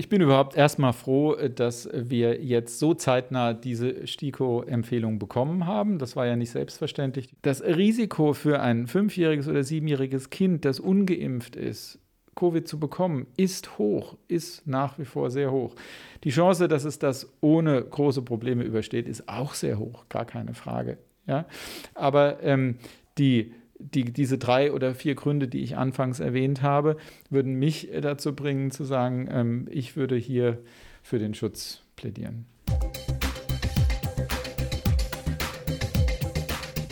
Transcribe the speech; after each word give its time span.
ich 0.00 0.08
bin 0.08 0.22
überhaupt 0.22 0.56
erstmal 0.56 0.94
froh, 0.94 1.34
dass 1.34 1.86
wir 1.92 2.42
jetzt 2.42 2.78
so 2.78 2.94
zeitnah 2.94 3.52
diese 3.52 4.06
STIKO-Empfehlung 4.06 5.18
bekommen 5.18 5.66
haben. 5.66 5.98
Das 5.98 6.16
war 6.16 6.24
ja 6.24 6.36
nicht 6.36 6.52
selbstverständlich. 6.52 7.28
Das 7.42 7.62
Risiko 7.62 8.32
für 8.32 8.60
ein 8.60 8.86
fünfjähriges 8.86 9.46
oder 9.46 9.62
siebenjähriges 9.62 10.30
Kind, 10.30 10.64
das 10.64 10.80
ungeimpft 10.80 11.54
ist, 11.54 11.98
Covid 12.34 12.66
zu 12.66 12.80
bekommen, 12.80 13.26
ist 13.36 13.76
hoch, 13.76 14.16
ist 14.26 14.66
nach 14.66 14.98
wie 14.98 15.04
vor 15.04 15.30
sehr 15.30 15.52
hoch. 15.52 15.74
Die 16.24 16.30
Chance, 16.30 16.66
dass 16.66 16.84
es 16.84 16.98
das 16.98 17.30
ohne 17.42 17.82
große 17.82 18.22
Probleme 18.22 18.64
übersteht, 18.64 19.06
ist 19.06 19.28
auch 19.28 19.52
sehr 19.52 19.78
hoch, 19.78 20.06
gar 20.08 20.24
keine 20.24 20.54
Frage. 20.54 20.96
Ja? 21.26 21.44
Aber 21.92 22.42
ähm, 22.42 22.78
die 23.18 23.52
die, 23.80 24.04
diese 24.04 24.38
drei 24.38 24.72
oder 24.72 24.94
vier 24.94 25.14
Gründe, 25.14 25.48
die 25.48 25.62
ich 25.62 25.76
anfangs 25.76 26.20
erwähnt 26.20 26.62
habe, 26.62 26.96
würden 27.28 27.54
mich 27.54 27.88
dazu 28.00 28.34
bringen 28.34 28.70
zu 28.70 28.84
sagen, 28.84 29.28
ähm, 29.30 29.68
ich 29.70 29.96
würde 29.96 30.16
hier 30.16 30.58
für 31.02 31.18
den 31.18 31.34
Schutz 31.34 31.82
plädieren. 31.96 32.46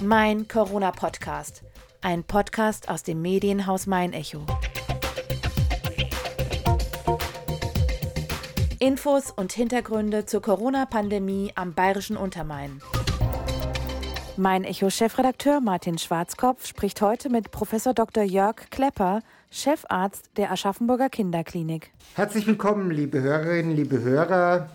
Mein 0.02 0.48
Corona-Podcast. 0.48 1.65
Ein 2.01 2.23
Podcast 2.24 2.88
aus 2.88 3.02
dem 3.02 3.20
Medienhaus 3.20 3.87
Mein 3.87 4.12
Echo. 4.12 4.46
Infos 8.79 9.32
und 9.32 9.52
Hintergründe 9.52 10.24
zur 10.24 10.41
Corona-Pandemie 10.41 11.51
am 11.57 11.74
Bayerischen 11.74 12.16
Untermain. 12.16 12.80
Mein 14.41 14.62
Echo-Chefredakteur 14.62 15.60
Martin 15.60 15.98
Schwarzkopf 15.98 16.65
spricht 16.65 17.02
heute 17.02 17.29
mit 17.29 17.51
Professor 17.51 17.92
Dr. 17.92 18.23
Jörg 18.23 18.70
Klepper, 18.70 19.19
Chefarzt 19.51 20.30
der 20.37 20.52
Aschaffenburger 20.52 21.09
Kinderklinik. 21.09 21.91
Herzlich 22.15 22.46
willkommen, 22.46 22.93
liebe 22.93 23.20
Hörerinnen, 23.20 23.74
liebe 23.74 24.01
Hörer. 24.01 24.70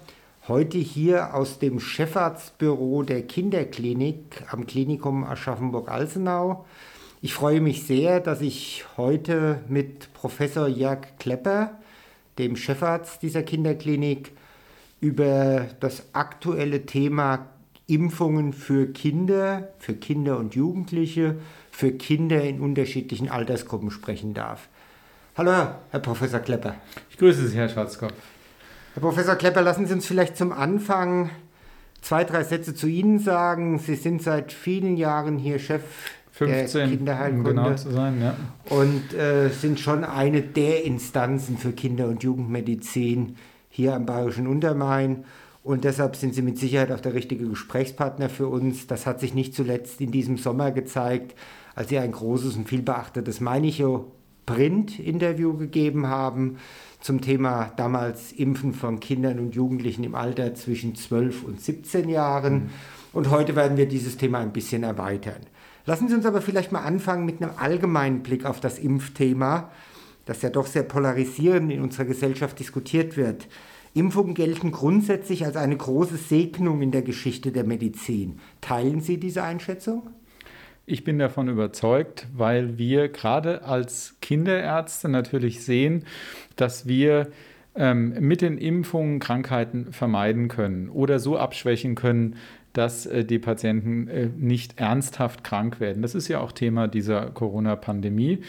Heute 0.49 0.77
hier 0.79 1.33
aus 1.33 1.59
dem 1.59 1.79
Chefarztbüro 1.79 3.03
der 3.03 3.21
Kinderklinik 3.21 4.43
am 4.51 4.65
Klinikum 4.65 5.23
Aschaffenburg-Alsenau. 5.23 6.65
Ich 7.21 7.33
freue 7.33 7.61
mich 7.61 7.87
sehr, 7.87 8.19
dass 8.19 8.41
ich 8.41 8.83
heute 8.97 9.61
mit 9.69 10.11
Professor 10.13 10.67
Jörg 10.67 11.17
Klepper, 11.19 11.79
dem 12.37 12.57
Chefarzt 12.57 13.21
dieser 13.21 13.43
Kinderklinik, 13.43 14.33
über 14.99 15.67
das 15.79 16.03
aktuelle 16.13 16.85
Thema 16.85 17.47
Impfungen 17.93 18.53
für 18.53 18.87
Kinder, 18.87 19.69
für 19.79 19.93
Kinder 19.93 20.37
und 20.37 20.55
Jugendliche, 20.55 21.35
für 21.71 21.91
Kinder 21.91 22.41
in 22.43 22.59
unterschiedlichen 22.59 23.29
Altersgruppen 23.29 23.91
sprechen 23.91 24.33
darf. 24.33 24.67
Hallo, 25.35 25.51
Herr 25.89 25.99
Professor 25.99 26.39
Klepper. 26.39 26.75
Ich 27.09 27.17
grüße 27.17 27.47
Sie, 27.47 27.57
Herr 27.57 27.69
Schwarzkopf. 27.69 28.13
Herr 28.93 29.01
Professor 29.01 29.35
Klepper, 29.35 29.61
lassen 29.61 29.85
Sie 29.85 29.93
uns 29.93 30.05
vielleicht 30.05 30.37
zum 30.37 30.51
Anfang 30.51 31.29
zwei, 32.01 32.23
drei 32.23 32.43
Sätze 32.43 32.75
zu 32.75 32.87
Ihnen 32.87 33.19
sagen. 33.19 33.79
Sie 33.79 33.95
sind 33.95 34.21
seit 34.21 34.51
vielen 34.51 34.97
Jahren 34.97 35.37
hier 35.37 35.59
Chef 35.59 35.81
15, 36.33 36.79
der 36.81 36.89
Kinderheilkunde 36.89 37.49
um 37.49 37.55
genau 37.55 37.75
zu 37.75 37.91
sein, 37.91 38.21
ja. 38.21 38.35
und 38.69 39.13
äh, 39.13 39.49
sind 39.49 39.79
schon 39.79 40.03
eine 40.03 40.41
der 40.41 40.83
Instanzen 40.83 41.57
für 41.57 41.73
Kinder- 41.73 42.07
und 42.07 42.23
Jugendmedizin 42.23 43.37
hier 43.69 43.93
am 43.93 44.05
Bayerischen 44.05 44.47
Untermain. 44.47 45.25
Und 45.63 45.85
deshalb 45.85 46.17
sind 46.17 46.35
Sie 46.35 46.41
mit 46.41 46.57
Sicherheit 46.57 46.91
auch 46.91 46.99
der 46.99 47.13
richtige 47.13 47.47
Gesprächspartner 47.47 48.29
für 48.29 48.47
uns. 48.47 48.85
Das 48.87 49.05
hat 49.05 49.21
sich 49.21 49.33
nicht 49.33 49.55
zuletzt 49.55 50.01
in 50.01 50.11
diesem 50.11 50.37
Sommer 50.37 50.71
gezeigt, 50.71 51.35
als 51.73 51.89
Sie 51.89 51.97
ein 51.97 52.11
großes 52.11 52.55
und 52.57 52.67
vielbeachtetes 52.67 53.39
Meinicho 53.39 54.11
Print-Interview 54.45 55.55
gegeben 55.55 56.07
haben 56.07 56.57
zum 56.99 57.21
Thema 57.21 57.71
damals 57.77 58.31
Impfen 58.31 58.73
von 58.73 58.99
Kindern 58.99 59.39
und 59.39 59.55
Jugendlichen 59.55 60.03
im 60.03 60.15
Alter 60.15 60.53
zwischen 60.53 60.95
12 60.95 61.43
und 61.43 61.61
17 61.61 62.09
Jahren. 62.09 62.53
Mhm. 62.53 62.69
Und 63.13 63.29
heute 63.29 63.55
werden 63.55 63.77
wir 63.77 63.87
dieses 63.87 64.17
Thema 64.17 64.39
ein 64.39 64.53
bisschen 64.53 64.83
erweitern. 64.83 65.41
Lassen 65.85 66.07
Sie 66.07 66.15
uns 66.15 66.25
aber 66.25 66.41
vielleicht 66.41 66.71
mal 66.71 66.83
anfangen 66.83 67.25
mit 67.25 67.41
einem 67.41 67.51
allgemeinen 67.57 68.23
Blick 68.23 68.45
auf 68.45 68.59
das 68.59 68.79
Impfthema, 68.79 69.69
das 70.25 70.41
ja 70.41 70.49
doch 70.49 70.65
sehr 70.65 70.83
polarisierend 70.83 71.71
in 71.71 71.81
unserer 71.81 72.05
Gesellschaft 72.05 72.57
diskutiert 72.59 73.17
wird. 73.17 73.47
Impfungen 73.93 74.33
gelten 74.33 74.71
grundsätzlich 74.71 75.45
als 75.45 75.55
eine 75.55 75.77
große 75.77 76.17
Segnung 76.17 76.81
in 76.81 76.91
der 76.91 77.03
Geschichte 77.03 77.51
der 77.51 77.63
Medizin. 77.63 78.39
Teilen 78.61 79.01
Sie 79.01 79.19
diese 79.19 79.43
Einschätzung? 79.43 80.09
Ich 80.85 81.03
bin 81.03 81.17
davon 81.17 81.47
überzeugt, 81.47 82.27
weil 82.33 82.77
wir 82.77 83.07
gerade 83.07 83.63
als 83.63 84.17
Kinderärzte 84.21 85.07
natürlich 85.07 85.63
sehen, 85.63 86.03
dass 86.55 86.87
wir 86.87 87.31
ähm, 87.75 88.15
mit 88.19 88.41
den 88.41 88.57
Impfungen 88.57 89.19
Krankheiten 89.19 89.93
vermeiden 89.93 90.47
können 90.47 90.89
oder 90.89 91.19
so 91.19 91.37
abschwächen 91.37 91.95
können, 91.95 92.35
dass 92.73 93.05
äh, 93.05 93.23
die 93.23 93.39
Patienten 93.39 94.07
äh, 94.07 94.29
nicht 94.35 94.79
ernsthaft 94.79 95.43
krank 95.43 95.79
werden. 95.79 96.01
Das 96.01 96.15
ist 96.15 96.27
ja 96.27 96.39
auch 96.39 96.51
Thema 96.51 96.87
dieser 96.87 97.29
Corona-Pandemie. 97.31 98.39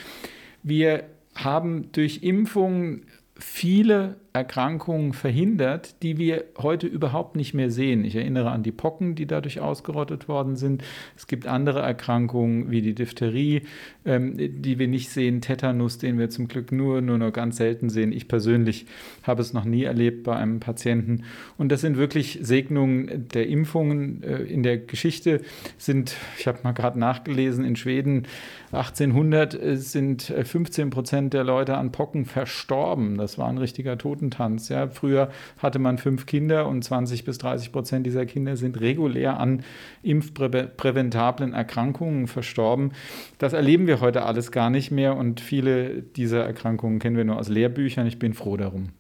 Wir 0.63 1.05
haben 1.35 1.91
durch 1.93 2.23
Impfungen 2.23 3.07
viele 3.45 4.17
Erkrankungen 4.33 5.13
verhindert, 5.13 6.03
die 6.03 6.19
wir 6.19 6.43
heute 6.59 6.89
überhaupt 6.89 7.37
nicht 7.37 7.55
mehr 7.55 7.71
sehen. 7.71 8.05
Ich 8.05 8.17
erinnere 8.17 8.51
an 8.51 8.65
die 8.65 8.73
Pocken, 8.73 9.15
die 9.15 9.27
dadurch 9.27 9.61
ausgerottet 9.61 10.27
worden 10.27 10.57
sind. 10.57 10.83
Es 11.17 11.29
gibt 11.29 11.47
andere 11.47 11.79
Erkrankungen 11.81 12.69
wie 12.69 12.83
die 12.83 12.97
Diphtherie, 12.97 13.63
ähm, 14.05 14.37
die 14.37 14.81
wir 14.81 14.89
nicht 14.89 15.11
sehen, 15.11 15.41
Tetanus, 15.41 15.99
den 15.99 16.19
wir 16.19 16.31
zum 16.31 16.49
Glück 16.49 16.73
nur, 16.73 17.01
nur 17.01 17.17
noch 17.17 17.33
ganz 17.33 17.59
selten 17.59 17.91
sehen. 17.91 18.11
Ich 18.11 18.27
persönlich 18.27 18.87
habe 19.23 19.41
es 19.41 19.53
noch 19.53 19.65
nie 19.65 19.85
erlebt 19.85 20.25
bei 20.25 20.35
einem 20.35 20.59
Patienten. 20.59 21.23
Und 21.57 21.71
das 21.71 21.83
sind 21.83 21.97
wirklich 21.97 22.41
Segnungen 22.43 23.29
der 23.29 23.47
Impfungen. 23.47 24.25
Äh, 24.25 24.43
in 24.43 24.65
der 24.65 24.79
Geschichte 24.79 25.43
sind, 25.79 26.17
ich 26.39 26.49
habe 26.49 26.59
mal 26.65 26.73
gerade 26.73 26.99
nachgelesen, 26.99 27.65
in 27.65 27.77
Schweden 27.77 28.27
1800 28.73 29.55
äh, 29.55 29.77
sind 29.77 30.23
15 30.23 30.89
äh, 30.89 30.91
Prozent 30.91 31.35
der 31.35 31.45
Leute 31.45 31.77
an 31.77 31.93
Pocken 31.93 32.25
verstorben. 32.25 33.17
Das 33.17 33.34
war 33.39 33.49
ein 33.49 33.59
richtiger 33.59 33.99
Toten. 33.99 34.15
Totentanz. 34.15 34.69
Ja, 34.69 34.89
früher 34.89 35.31
hatte 35.59 35.79
man 35.79 35.99
fünf 35.99 36.27
Kinder 36.27 36.69
und 36.69 36.83
20 36.83 37.25
bis 37.25 37.39
30 37.39 37.73
Prozent 37.73 38.07
dieser 38.07 38.27
Kinder 38.27 38.57
sind 38.57 38.81
regulär 38.81 39.41
an 39.41 39.63
impfpräventablen 40.03 41.53
Erkrankungen 41.53 42.27
verstorben. 42.27 42.93
Das 43.39 43.53
erleben 43.53 43.87
wir 43.87 44.01
heute 44.01 44.25
alles 44.25 44.53
gar 44.53 44.71
nicht 44.71 44.91
mehr 44.91 45.17
und 45.17 45.41
viele 45.41 46.03
dieser 46.03 46.45
Erkrankungen 46.45 46.99
kennen 46.99 47.17
wir 47.17 47.25
nur 47.25 47.39
aus 47.39 47.49
Lehrbüchern. 47.49 48.07
Ich 48.07 48.19
bin 48.19 48.35
froh 48.35 48.57
darum. 48.57 48.91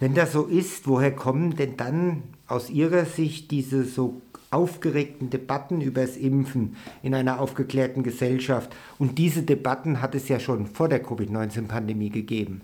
Wenn 0.00 0.14
das 0.14 0.32
so 0.32 0.44
ist, 0.44 0.86
woher 0.86 1.10
kommen 1.10 1.56
denn 1.56 1.76
dann 1.76 2.22
aus 2.46 2.70
Ihrer 2.70 3.04
Sicht 3.04 3.50
diese 3.50 3.82
so 3.84 4.22
aufgeregten 4.50 5.28
Debatten 5.28 5.80
über 5.80 6.02
das 6.02 6.16
Impfen 6.16 6.76
in 7.02 7.14
einer 7.14 7.40
aufgeklärten 7.40 8.04
Gesellschaft? 8.04 8.74
Und 8.98 9.18
diese 9.18 9.42
Debatten 9.42 10.00
hat 10.00 10.14
es 10.14 10.28
ja 10.28 10.38
schon 10.38 10.66
vor 10.66 10.88
der 10.88 11.02
Covid-19-Pandemie 11.02 12.10
gegeben. 12.10 12.62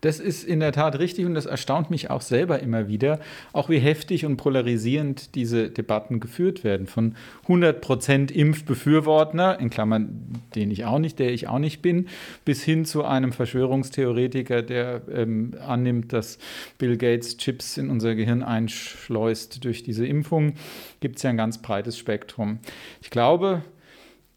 Das 0.00 0.20
ist 0.20 0.44
in 0.44 0.60
der 0.60 0.70
Tat 0.70 0.98
richtig 1.00 1.26
und 1.26 1.34
das 1.34 1.46
erstaunt 1.46 1.90
mich 1.90 2.08
auch 2.08 2.20
selber 2.20 2.60
immer 2.60 2.86
wieder, 2.86 3.18
auch 3.52 3.68
wie 3.68 3.78
heftig 3.78 4.24
und 4.24 4.36
polarisierend 4.36 5.34
diese 5.34 5.70
Debatten 5.70 6.20
geführt 6.20 6.62
werden. 6.62 6.86
Von 6.86 7.16
100% 7.48 8.30
Impfbefürworter, 8.30 9.58
in 9.58 9.70
Klammern, 9.70 10.40
den 10.54 10.70
ich 10.70 10.84
auch 10.84 11.00
nicht, 11.00 11.18
der 11.18 11.32
ich 11.32 11.48
auch 11.48 11.58
nicht 11.58 11.82
bin, 11.82 12.06
bis 12.44 12.62
hin 12.62 12.84
zu 12.84 13.04
einem 13.04 13.32
Verschwörungstheoretiker, 13.32 14.62
der 14.62 15.02
ähm, 15.12 15.54
annimmt, 15.66 16.12
dass 16.12 16.38
Bill 16.78 16.96
Gates 16.96 17.36
Chips 17.36 17.76
in 17.76 17.90
unser 17.90 18.14
Gehirn 18.14 18.44
einschleust 18.44 19.64
durch 19.64 19.82
diese 19.82 20.06
Impfung, 20.06 20.54
gibt 21.00 21.16
es 21.16 21.24
ja 21.24 21.30
ein 21.30 21.36
ganz 21.36 21.58
breites 21.58 21.98
Spektrum. 21.98 22.60
Ich 23.02 23.10
glaube, 23.10 23.62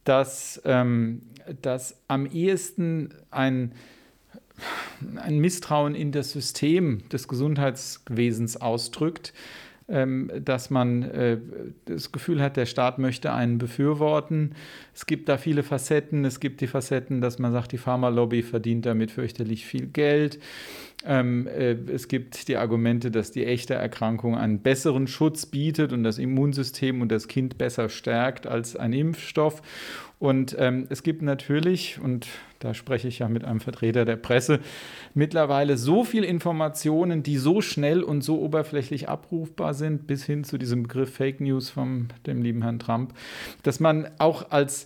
dass, 0.05 0.59
ähm, 0.65 1.21
dass 1.61 1.97
am 2.07 2.25
ehesten 2.25 3.13
ein 3.29 3.73
ein 5.17 5.39
Misstrauen 5.39 5.95
in 5.95 6.11
das 6.11 6.31
System 6.31 7.07
des 7.09 7.27
Gesundheitswesens 7.27 8.57
ausdrückt, 8.57 9.33
ähm, 9.87 10.31
dass 10.43 10.69
man 10.69 11.03
äh, 11.03 11.37
das 11.85 12.11
Gefühl 12.11 12.41
hat, 12.41 12.55
der 12.55 12.65
Staat 12.65 12.97
möchte 12.97 13.33
einen 13.33 13.57
befürworten. 13.57 14.55
Es 14.93 15.05
gibt 15.05 15.27
da 15.27 15.37
viele 15.37 15.63
Facetten. 15.63 16.23
Es 16.23 16.39
gibt 16.39 16.61
die 16.61 16.67
Facetten, 16.67 17.19
dass 17.19 17.39
man 17.39 17.51
sagt, 17.51 17.71
die 17.71 17.77
Pharmalobby 17.77 18.41
verdient 18.41 18.85
damit 18.85 19.11
fürchterlich 19.11 19.65
viel 19.65 19.87
Geld. 19.87 20.39
Ähm, 21.05 21.47
äh, 21.47 21.75
es 21.91 22.07
gibt 22.07 22.47
die 22.47 22.57
Argumente, 22.57 23.11
dass 23.11 23.31
die 23.31 23.45
echte 23.45 23.73
Erkrankung 23.73 24.37
einen 24.37 24.59
besseren 24.59 25.07
Schutz 25.07 25.45
bietet 25.45 25.93
und 25.93 26.03
das 26.03 26.17
Immunsystem 26.17 27.01
und 27.01 27.11
das 27.11 27.27
Kind 27.27 27.57
besser 27.57 27.89
stärkt 27.89 28.47
als 28.47 28.75
ein 28.75 28.93
Impfstoff. 28.93 29.61
Und 30.19 30.55
ähm, 30.59 30.85
es 30.89 31.01
gibt 31.01 31.23
natürlich, 31.23 31.99
und 31.99 32.27
da 32.59 32.75
spreche 32.75 33.07
ich 33.07 33.17
ja 33.19 33.27
mit 33.27 33.43
einem 33.43 33.59
Vertreter 33.59 34.05
der 34.05 34.17
Presse, 34.17 34.59
mittlerweile 35.15 35.77
so 35.77 36.03
viel 36.03 36.23
Informationen, 36.23 37.23
die 37.23 37.37
so 37.37 37.61
schnell 37.61 38.03
und 38.03 38.21
so 38.21 38.39
oberflächlich 38.39 39.09
abrufbar 39.09 39.73
sind, 39.73 40.05
bis 40.05 40.23
hin 40.23 40.43
zu 40.43 40.59
diesem 40.59 40.83
Begriff 40.83 41.15
Fake 41.15 41.41
News 41.41 41.71
von 41.71 42.09
dem 42.27 42.43
lieben 42.43 42.61
Herrn 42.61 42.77
Trump, 42.77 43.15
dass 43.63 43.79
man 43.79 44.11
auch 44.19 44.51
als 44.51 44.85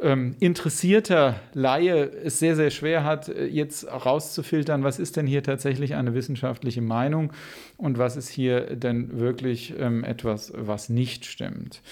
ähm, 0.00 0.36
interessierter 0.38 1.40
Laie 1.54 2.10
es 2.24 2.38
sehr, 2.38 2.54
sehr 2.54 2.70
schwer 2.70 3.04
hat, 3.04 3.28
äh, 3.28 3.46
jetzt 3.46 3.86
rauszufiltern, 3.86 4.84
was 4.84 4.98
ist 4.98 5.16
denn 5.16 5.26
hier 5.26 5.42
tatsächlich 5.42 5.94
eine 5.94 6.14
wissenschaftliche 6.14 6.82
Meinung 6.82 7.32
und 7.76 7.98
was 7.98 8.16
ist 8.16 8.28
hier 8.28 8.76
denn 8.76 9.18
wirklich 9.18 9.74
ähm, 9.78 10.04
etwas, 10.04 10.52
was 10.54 10.88
nicht 10.88 11.26
stimmt. 11.26 11.82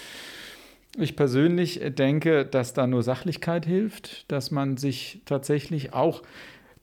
Ich 0.98 1.16
persönlich 1.16 1.80
denke, 1.98 2.46
dass 2.46 2.72
da 2.72 2.86
nur 2.86 3.02
Sachlichkeit 3.02 3.66
hilft, 3.66 4.30
dass 4.30 4.50
man 4.50 4.76
sich 4.76 5.20
tatsächlich 5.26 5.92
auch 5.92 6.22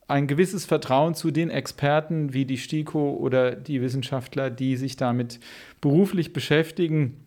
ein 0.08 0.28
gewisses 0.28 0.66
Vertrauen 0.66 1.16
zu 1.16 1.32
den 1.32 1.50
Experten 1.50 2.34
wie 2.34 2.46
die 2.46 2.58
STIKO 2.58 3.14
oder 3.14 3.56
die 3.56 3.82
Wissenschaftler, 3.82 4.50
die 4.50 4.76
sich 4.76 4.98
damit 4.98 5.40
beruflich 5.82 6.34
beschäftigen, 6.34 7.18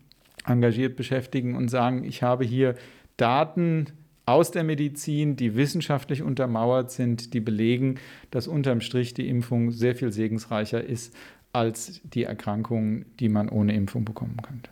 engagiert 0.45 0.95
beschäftigen 0.95 1.55
und 1.55 1.69
sagen, 1.69 2.03
ich 2.05 2.23
habe 2.23 2.45
hier 2.45 2.75
Daten 3.17 3.87
aus 4.25 4.51
der 4.51 4.63
Medizin, 4.63 5.35
die 5.35 5.55
wissenschaftlich 5.55 6.21
untermauert 6.21 6.91
sind, 6.91 7.33
die 7.33 7.39
belegen, 7.39 7.95
dass 8.29 8.47
unterm 8.47 8.81
Strich 8.81 9.13
die 9.13 9.27
Impfung 9.29 9.71
sehr 9.71 9.95
viel 9.95 10.11
segensreicher 10.11 10.83
ist 10.83 11.15
als 11.53 12.01
die 12.03 12.23
Erkrankungen, 12.23 13.05
die 13.19 13.29
man 13.29 13.49
ohne 13.49 13.73
Impfung 13.73 14.05
bekommen 14.05 14.37
könnte. 14.41 14.69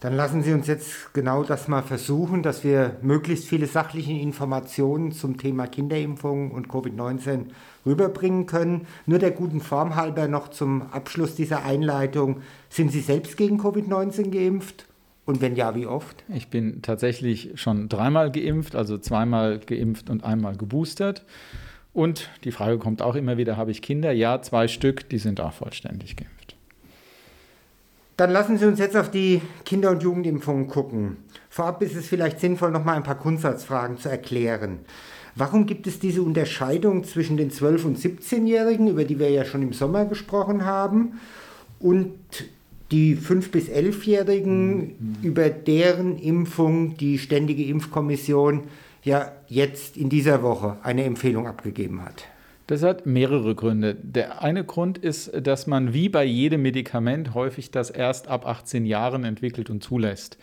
Dann 0.00 0.14
lassen 0.14 0.42
Sie 0.42 0.52
uns 0.52 0.66
jetzt 0.66 1.14
genau 1.14 1.44
das 1.44 1.68
mal 1.68 1.82
versuchen, 1.82 2.42
dass 2.42 2.64
wir 2.64 2.96
möglichst 3.02 3.46
viele 3.46 3.66
sachliche 3.66 4.10
Informationen 4.10 5.12
zum 5.12 5.36
Thema 5.36 5.68
Kinderimpfung 5.68 6.50
und 6.50 6.66
Covid-19 6.66 7.44
rüberbringen 7.86 8.46
können. 8.46 8.88
Nur 9.06 9.20
der 9.20 9.30
guten 9.30 9.60
Form 9.60 9.94
halber 9.94 10.26
noch 10.26 10.48
zum 10.48 10.90
Abschluss 10.90 11.36
dieser 11.36 11.64
Einleitung. 11.64 12.40
Sind 12.68 12.90
Sie 12.90 13.00
selbst 13.00 13.36
gegen 13.36 13.60
Covid-19 13.60 14.30
geimpft? 14.30 14.86
Und 15.24 15.40
wenn 15.40 15.54
ja, 15.54 15.74
wie 15.74 15.86
oft? 15.86 16.24
Ich 16.34 16.48
bin 16.48 16.82
tatsächlich 16.82 17.52
schon 17.54 17.88
dreimal 17.88 18.32
geimpft, 18.32 18.74
also 18.74 18.98
zweimal 18.98 19.60
geimpft 19.60 20.10
und 20.10 20.24
einmal 20.24 20.56
geboostert. 20.56 21.24
Und 21.92 22.30
die 22.44 22.52
Frage 22.52 22.78
kommt 22.78 23.02
auch 23.02 23.14
immer 23.14 23.36
wieder, 23.36 23.56
habe 23.56 23.70
ich 23.70 23.82
Kinder? 23.82 24.12
Ja, 24.12 24.42
zwei 24.42 24.66
Stück, 24.66 25.08
die 25.10 25.18
sind 25.18 25.40
auch 25.40 25.52
vollständig 25.52 26.16
geimpft. 26.16 26.56
Dann 28.16 28.30
lassen 28.30 28.58
Sie 28.58 28.66
uns 28.66 28.78
jetzt 28.78 28.96
auf 28.96 29.10
die 29.10 29.40
Kinder- 29.64 29.90
und 29.90 30.02
Jugendimpfungen 30.02 30.68
gucken. 30.68 31.16
Vorab 31.48 31.82
ist 31.82 31.96
es 31.96 32.06
vielleicht 32.06 32.40
sinnvoll, 32.40 32.70
noch 32.70 32.84
mal 32.84 32.94
ein 32.94 33.02
paar 33.02 33.14
Grundsatzfragen 33.14 33.98
zu 33.98 34.08
erklären. 34.08 34.80
Warum 35.34 35.66
gibt 35.66 35.86
es 35.86 35.98
diese 35.98 36.22
Unterscheidung 36.22 37.04
zwischen 37.04 37.36
den 37.36 37.50
12- 37.50 37.84
und 37.84 37.98
17-Jährigen, 37.98 38.88
über 38.88 39.04
die 39.04 39.18
wir 39.18 39.30
ja 39.30 39.44
schon 39.44 39.62
im 39.62 39.72
Sommer 39.72 40.04
gesprochen 40.04 40.64
haben, 40.64 41.20
und 41.80 42.14
die 42.92 43.16
5- 43.16 43.50
bis 43.50 43.68
11-Jährigen, 43.68 44.76
mhm. 44.76 45.16
über 45.22 45.48
deren 45.50 46.18
Impfung 46.18 46.96
die 46.96 47.18
Ständige 47.18 47.64
Impfkommission 47.64 48.64
ja 49.02 49.32
jetzt 49.48 49.96
in 49.96 50.08
dieser 50.08 50.42
Woche 50.42 50.76
eine 50.82 51.04
Empfehlung 51.04 51.46
abgegeben 51.46 52.04
hat? 52.04 52.24
Das 52.68 52.82
hat 52.82 53.06
mehrere 53.06 53.54
Gründe. 53.54 53.96
Der 54.00 54.42
eine 54.42 54.64
Grund 54.64 54.96
ist, 54.98 55.32
dass 55.46 55.66
man 55.66 55.92
wie 55.92 56.08
bei 56.08 56.24
jedem 56.24 56.62
Medikament 56.62 57.34
häufig 57.34 57.70
das 57.70 57.90
erst 57.90 58.28
ab 58.28 58.46
18 58.46 58.86
Jahren 58.86 59.24
entwickelt 59.24 59.68
und 59.68 59.82
zulässt. 59.82 60.38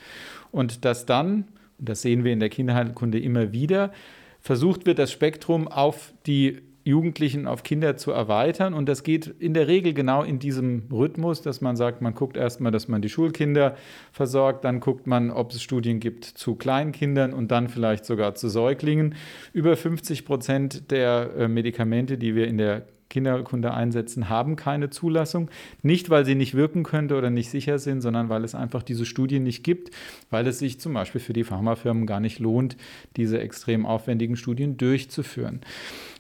Und 0.52 0.84
dass 0.84 1.06
dann, 1.06 1.46
und 1.78 1.90
das 1.90 2.02
sehen 2.02 2.24
wir 2.24 2.34
in 2.34 2.40
der 2.40 2.50
Kinderheilkunde 2.50 3.20
immer 3.20 3.54
wieder, 3.54 3.94
versucht 4.42 4.86
wird, 4.86 5.00
das 5.00 5.12
Spektrum 5.12 5.68
auf 5.68 6.14
die 6.26 6.60
Jugendlichen 6.84 7.48
auf 7.48 7.64
Kinder 7.64 7.98
zu 7.98 8.12
erweitern. 8.12 8.74
Und 8.74 8.88
das 8.88 9.04
geht 9.04 9.28
in 9.28 9.54
der 9.54 9.68
Regel 9.68 9.94
genau 9.94 10.24
in 10.24 10.40
diesem 10.40 10.84
Rhythmus, 10.92 11.42
dass 11.42 11.62
man 11.62 11.76
sagt, 11.76 12.02
man 12.02 12.14
guckt 12.16 12.38
erstmal, 12.38 12.72
dass 12.72 12.88
man 12.88 13.02
die 13.02 13.10
Schulkinder 13.10 13.76
versorgt, 14.12 14.64
dann 14.64 14.80
guckt 14.80 15.08
man, 15.08 15.32
ob 15.32 15.52
es 15.52 15.62
Studien 15.62 16.00
gibt 16.00 16.26
zu 16.26 16.56
Kleinkindern 16.56 17.34
und 17.34 17.52
dann 17.52 17.70
vielleicht 17.70 18.06
sogar 18.06 18.36
zu 18.36 18.50
Säuglingen. 18.50 19.16
Über 19.54 19.76
50 19.76 20.26
Prozent 20.26 20.92
der 20.92 21.32
äh, 21.38 21.48
Medikamente, 21.48 22.18
die 22.18 22.36
wir 22.36 22.48
in 22.48 22.58
der 22.58 22.86
Kinderkunde 23.10 23.74
einsetzen, 23.74 24.30
haben 24.30 24.56
keine 24.56 24.90
Zulassung. 24.90 25.50
Nicht, 25.82 26.10
weil 26.10 26.26
sie 26.26 26.36
nicht 26.36 26.54
wirken 26.54 26.84
könnte 26.84 27.18
oder 27.18 27.30
nicht 27.30 27.50
sicher 27.50 27.80
sind, 27.80 28.02
sondern 28.02 28.30
weil 28.30 28.44
es 28.44 28.56
einfach 28.56 28.84
diese 28.84 29.06
Studien 29.06 29.44
nicht 29.44 29.64
gibt, 29.64 29.92
weil 30.30 30.48
es 30.48 30.60
sich 30.60 30.80
zum 30.80 30.94
Beispiel 30.94 31.22
für 31.22 31.34
die 31.34 31.44
Pharmafirmen 31.44 32.06
gar 32.06 32.20
nicht 32.20 32.40
lohnt, 32.40 32.78
diese 33.18 33.40
extrem 33.40 33.86
aufwendigen 33.86 34.36
Studien 34.36 34.78
durchzuführen. 34.78 35.62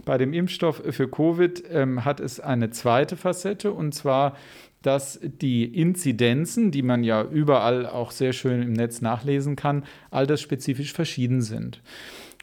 Bei 0.06 0.18
dem 0.18 0.33
Impfstoff 0.33 0.81
für 0.89 1.07
Covid 1.07 1.63
ähm, 1.71 2.06
hat 2.06 2.19
es 2.19 2.39
eine 2.39 2.71
zweite 2.71 3.15
Facette 3.15 3.71
und 3.71 3.94
zwar 3.94 4.36
dass 4.81 5.19
die 5.21 5.65
Inzidenzen, 5.65 6.71
die 6.71 6.83
man 6.83 7.03
ja 7.03 7.24
überall 7.24 7.86
auch 7.86 8.12
sehr 8.12 8.33
schön 8.33 8.62
im 8.62 8.74
Netz 8.74 9.01
nachlesen 9.01 9.56
kann, 9.56 9.83
altersspezifisch 10.09 10.94
verschieden 10.94 11.41
sind. 11.41 11.81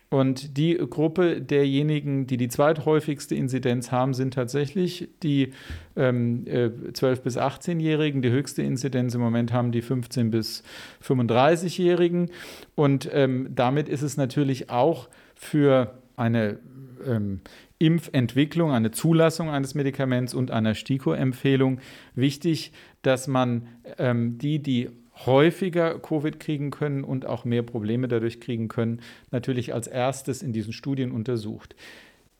Und 0.09 0.57
die 0.57 0.77
Gruppe 0.77 1.41
derjenigen, 1.41 2.27
die 2.27 2.37
die 2.37 2.49
zweithäufigste 2.49 3.35
Inzidenz 3.35 3.91
haben, 3.91 4.15
sind 4.15 4.35
tatsächlich 4.35 5.09
die 5.23 5.53
ähm, 5.97 6.45
äh, 6.47 6.71
12- 6.93 7.23
bis 7.23 7.37
18-Jährigen. 7.37 8.23
Die 8.23 8.31
höchste 8.31 8.63
Inzidenz 8.63 9.15
im 9.15 9.21
Moment 9.21 9.53
haben 9.53 9.73
die 9.73 9.83
15- 9.83 10.31
bis 10.31 10.63
35-Jährigen. 11.05 12.31
Und 12.77 13.11
ähm, 13.13 13.49
damit 13.55 13.89
ist 13.89 14.03
es 14.03 14.17
natürlich 14.17 14.71
auch 14.71 15.09
für 15.35 15.99
eine 16.17 16.59
ähm, 17.05 17.41
Impfentwicklung, 17.79 18.71
eine 18.71 18.91
Zulassung 18.93 19.51
eines 19.51 19.75
Medikaments 19.75 20.35
und 20.35 20.51
einer 20.51 20.75
STIKO-Empfehlung 20.75 21.81
wichtig, 22.15 22.73
dass 23.03 23.27
man 23.27 23.69
ähm, 23.99 24.39
die, 24.39 24.61
die 24.61 24.89
häufiger 25.25 25.99
Covid 25.99 26.39
kriegen 26.39 26.71
können 26.71 27.05
und 27.05 27.27
auch 27.27 27.45
mehr 27.45 27.63
Probleme 27.63 28.09
dadurch 28.09 28.41
kriegen 28.41 28.69
können, 28.69 29.01
natürlich 29.31 29.73
als 29.73 29.87
erstes 29.87 30.43
in 30.43 30.53
diesen 30.53 30.73
Studien 30.73 31.11
untersucht. 31.11 31.75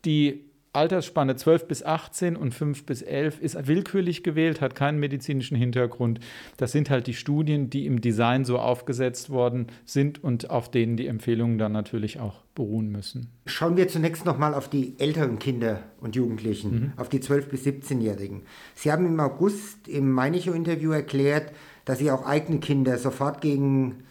Die 0.05 0.45
Altersspanne 0.77 1.37
12 1.37 1.69
bis 1.69 1.83
18 1.83 2.37
und 2.37 2.55
5 2.55 2.85
bis 2.85 3.01
11 3.01 3.41
ist 3.41 3.67
willkürlich 3.67 4.23
gewählt, 4.23 4.61
hat 4.61 4.75
keinen 4.75 5.01
medizinischen 5.01 5.57
Hintergrund. 5.57 6.21
Das 6.59 6.71
sind 6.71 6.91
halt 6.91 7.07
die 7.07 7.15
Studien, 7.15 7.71
die 7.71 7.87
im 7.87 8.03
Design 8.03 8.45
so 8.45 8.59
aufgesetzt 8.59 9.31
worden 9.31 9.69
sind 9.87 10.23
und 10.23 10.51
auf 10.51 10.71
denen 10.71 10.99
die 10.99 11.07
Empfehlungen 11.07 11.57
dann 11.57 11.73
natürlich 11.73 12.21
auch 12.21 12.43
beruhen 12.55 12.93
müssen. 12.93 13.31
Schauen 13.47 13.79
wir 13.79 13.89
zunächst 13.89 14.27
nochmal 14.27 14.53
auf 14.53 14.69
die 14.69 14.95
älteren 14.99 15.39
Kinder 15.39 15.83
und 16.01 16.15
Jugendlichen, 16.15 16.71
mhm. 16.71 16.93
auf 16.99 17.09
die 17.09 17.21
12 17.21 17.49
bis 17.49 17.65
17-Jährigen. 17.65 18.43
Sie 18.75 18.93
haben 18.93 19.07
im 19.07 19.19
August 19.19 19.89
im 19.89 20.13
Meinichow-Interview 20.13 20.91
erklärt, 20.93 21.53
dass 21.87 21.99
sie 21.99 22.11
auch 22.11 22.27
eigene 22.27 22.59
Kinder 22.61 22.99
sofort 22.99 23.41
gegen 23.41 24.03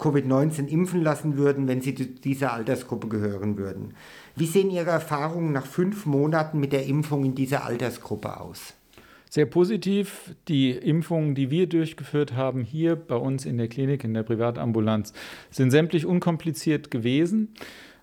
Covid-19 0.00 0.66
impfen 0.66 1.02
lassen 1.02 1.36
würden, 1.36 1.68
wenn 1.68 1.80
sie 1.80 1.94
zu 1.94 2.06
dieser 2.06 2.52
Altersgruppe 2.52 3.08
gehören 3.08 3.56
würden. 3.56 3.94
Wie 4.36 4.46
sehen 4.46 4.70
Ihre 4.70 4.90
Erfahrungen 4.90 5.52
nach 5.52 5.66
fünf 5.66 6.06
Monaten 6.06 6.58
mit 6.58 6.72
der 6.72 6.86
Impfung 6.86 7.24
in 7.24 7.34
dieser 7.34 7.64
Altersgruppe 7.64 8.40
aus? 8.40 8.74
Sehr 9.30 9.46
positiv. 9.46 10.34
Die 10.46 10.70
Impfungen, 10.70 11.34
die 11.34 11.50
wir 11.50 11.66
durchgeführt 11.66 12.34
haben 12.34 12.62
hier 12.62 12.96
bei 12.96 13.16
uns 13.16 13.44
in 13.44 13.58
der 13.58 13.68
Klinik, 13.68 14.04
in 14.04 14.14
der 14.14 14.22
Privatambulanz, 14.22 15.12
sind 15.50 15.70
sämtlich 15.70 16.06
unkompliziert 16.06 16.90
gewesen. 16.90 17.52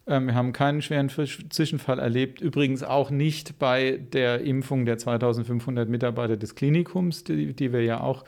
Ähm, 0.08 0.28
wir 0.28 0.36
haben 0.36 0.54
keinen 0.54 0.82
schweren 0.82 1.10
Zwischenfall 1.10 2.00
erlebt. 2.00 2.42
Übrigens 2.42 2.84
auch 2.84 3.10
nicht 3.10 3.60
bei 3.60 4.00
der 4.14 4.42
Impfung 4.42 4.86
der 4.86 4.98
2500 4.98 5.90
Mitarbeiter 5.90 6.38
des 6.38 6.56
Klinikums, 6.56 7.24
die, 7.24 7.54
die 7.54 7.74
wir 7.74 7.84
ja 7.84 8.02
auch 8.02 8.24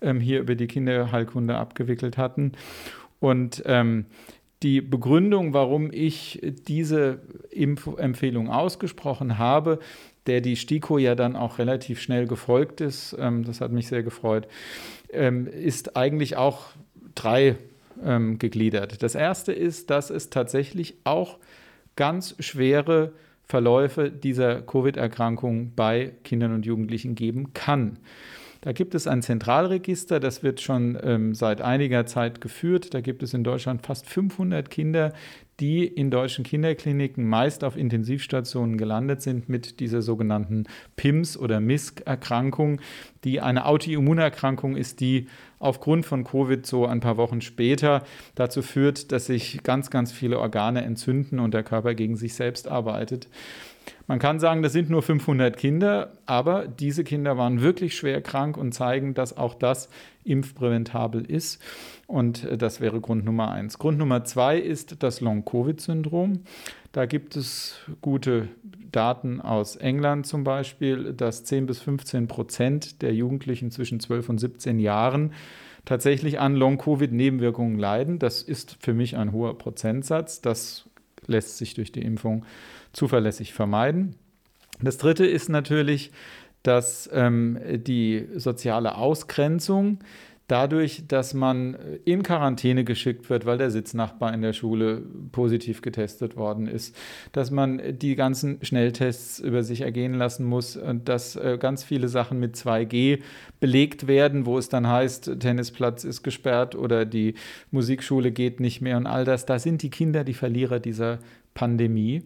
ähm, 0.00 0.20
hier 0.20 0.40
über 0.40 0.54
die 0.54 0.66
Kinderheilkunde 0.66 1.56
abgewickelt 1.56 2.18
hatten. 2.18 2.52
Und 3.20 3.62
ähm, 3.66 4.06
die 4.62 4.80
Begründung, 4.80 5.54
warum 5.54 5.90
ich 5.92 6.40
diese 6.68 7.20
Impfempfehlung 7.50 8.50
ausgesprochen 8.50 9.38
habe, 9.38 9.78
der 10.26 10.40
die 10.40 10.56
STIKO 10.56 10.98
ja 10.98 11.14
dann 11.14 11.34
auch 11.34 11.58
relativ 11.58 12.00
schnell 12.00 12.26
gefolgt 12.26 12.80
ist, 12.80 13.16
ähm, 13.18 13.44
das 13.44 13.60
hat 13.60 13.72
mich 13.72 13.88
sehr 13.88 14.02
gefreut, 14.02 14.48
ähm, 15.12 15.46
ist 15.46 15.96
eigentlich 15.96 16.36
auch 16.36 16.66
drei 17.14 17.56
ähm, 18.04 18.38
gegliedert. 18.38 19.02
Das 19.02 19.14
erste 19.14 19.52
ist, 19.52 19.90
dass 19.90 20.10
es 20.10 20.30
tatsächlich 20.30 20.96
auch 21.04 21.38
ganz 21.96 22.34
schwere 22.38 23.12
Verläufe 23.44 24.10
dieser 24.10 24.62
Covid-Erkrankung 24.62 25.72
bei 25.74 26.12
Kindern 26.24 26.54
und 26.54 26.66
Jugendlichen 26.66 27.14
geben 27.14 27.52
kann. 27.52 27.98
Da 28.60 28.72
gibt 28.72 28.94
es 28.94 29.06
ein 29.06 29.22
Zentralregister, 29.22 30.20
das 30.20 30.42
wird 30.42 30.60
schon 30.60 30.98
ähm, 31.02 31.34
seit 31.34 31.62
einiger 31.62 32.04
Zeit 32.04 32.40
geführt. 32.40 32.92
Da 32.92 33.00
gibt 33.00 33.22
es 33.22 33.32
in 33.32 33.42
Deutschland 33.42 33.86
fast 33.86 34.06
500 34.06 34.70
Kinder, 34.70 35.14
die 35.60 35.86
in 35.86 36.10
deutschen 36.10 36.44
Kinderkliniken 36.44 37.28
meist 37.28 37.64
auf 37.64 37.76
Intensivstationen 37.76 38.78
gelandet 38.78 39.22
sind 39.22 39.48
mit 39.48 39.80
dieser 39.80 40.02
sogenannten 40.02 40.64
PIMS 40.96 41.36
oder 41.36 41.60
MISC-Erkrankung, 41.60 42.80
die 43.24 43.40
eine 43.40 43.66
Autoimmunerkrankung 43.66 44.76
ist, 44.76 45.00
die 45.00 45.28
aufgrund 45.58 46.06
von 46.06 46.24
Covid 46.24 46.66
so 46.66 46.86
ein 46.86 47.00
paar 47.00 47.18
Wochen 47.18 47.42
später 47.42 48.02
dazu 48.34 48.62
führt, 48.62 49.12
dass 49.12 49.26
sich 49.26 49.62
ganz, 49.62 49.90
ganz 49.90 50.10
viele 50.10 50.38
Organe 50.38 50.82
entzünden 50.82 51.38
und 51.38 51.52
der 51.52 51.62
Körper 51.62 51.94
gegen 51.94 52.16
sich 52.16 52.34
selbst 52.34 52.66
arbeitet. 52.66 53.28
Man 54.06 54.18
kann 54.18 54.40
sagen, 54.40 54.62
das 54.62 54.72
sind 54.72 54.90
nur 54.90 55.02
500 55.02 55.56
Kinder, 55.56 56.12
aber 56.26 56.66
diese 56.66 57.04
Kinder 57.04 57.36
waren 57.36 57.60
wirklich 57.60 57.96
schwer 57.96 58.20
krank 58.20 58.56
und 58.56 58.72
zeigen, 58.72 59.14
dass 59.14 59.36
auch 59.36 59.54
das 59.54 59.88
impfpräventabel 60.24 61.24
ist. 61.24 61.62
Und 62.06 62.44
äh, 62.44 62.58
das 62.58 62.80
wäre 62.80 63.00
Grund 63.00 63.24
Nummer 63.24 63.50
eins. 63.50 63.78
Grund 63.78 63.98
Nummer 63.98 64.24
zwei 64.24 64.58
ist 64.58 65.02
das 65.02 65.20
Long-Covid-Syndrom. 65.20 66.40
Da 66.92 67.06
gibt 67.06 67.36
es 67.36 67.78
gute 68.00 68.48
Daten 68.90 69.40
aus 69.40 69.76
England 69.76 70.26
zum 70.26 70.44
Beispiel, 70.44 71.12
dass 71.12 71.44
10 71.44 71.66
bis 71.66 71.80
15 71.80 72.26
Prozent 72.26 73.02
der 73.02 73.14
Jugendlichen 73.14 73.70
zwischen 73.70 74.00
12 74.00 74.28
und 74.28 74.38
17 74.38 74.80
Jahren 74.80 75.32
tatsächlich 75.84 76.40
an 76.40 76.56
Long-Covid-Nebenwirkungen 76.56 77.78
leiden. 77.78 78.18
Das 78.18 78.42
ist 78.42 78.76
für 78.80 78.94
mich 78.94 79.16
ein 79.16 79.32
hoher 79.32 79.56
Prozentsatz. 79.56 80.40
Das 80.40 80.89
lässt 81.30 81.56
sich 81.56 81.74
durch 81.74 81.92
die 81.92 82.02
Impfung 82.02 82.44
zuverlässig 82.92 83.54
vermeiden. 83.54 84.16
Das 84.82 84.98
Dritte 84.98 85.26
ist 85.26 85.48
natürlich, 85.48 86.10
dass 86.62 87.08
ähm, 87.12 87.58
die 87.70 88.28
soziale 88.36 88.96
Ausgrenzung 88.96 90.00
dadurch, 90.50 91.04
dass 91.06 91.32
man 91.34 91.76
in 92.04 92.22
Quarantäne 92.22 92.84
geschickt 92.84 93.30
wird, 93.30 93.46
weil 93.46 93.58
der 93.58 93.70
Sitznachbar 93.70 94.34
in 94.34 94.42
der 94.42 94.52
Schule 94.52 95.02
positiv 95.32 95.82
getestet 95.82 96.36
worden 96.36 96.66
ist, 96.66 96.96
dass 97.32 97.50
man 97.50 97.80
die 97.98 98.16
ganzen 98.16 98.58
Schnelltests 98.62 99.38
über 99.38 99.62
sich 99.62 99.82
ergehen 99.82 100.14
lassen 100.14 100.44
muss 100.44 100.76
und 100.76 101.08
dass 101.08 101.36
äh, 101.36 101.56
ganz 101.60 101.84
viele 101.84 102.08
Sachen 102.08 102.40
mit 102.40 102.56
2G 102.56 103.20
belegt 103.60 104.06
werden, 104.06 104.46
wo 104.46 104.58
es 104.58 104.68
dann 104.68 104.88
heißt, 104.88 105.38
Tennisplatz 105.38 106.04
ist 106.04 106.22
gesperrt 106.22 106.74
oder 106.74 107.04
die 107.04 107.34
Musikschule 107.70 108.32
geht 108.32 108.58
nicht 108.58 108.80
mehr 108.80 108.96
und 108.96 109.06
all 109.06 109.24
das. 109.24 109.46
Da 109.46 109.58
sind 109.58 109.82
die 109.82 109.90
Kinder 109.90 110.24
die 110.24 110.34
Verlierer 110.34 110.80
dieser 110.80 111.18
Pandemie. 111.54 112.22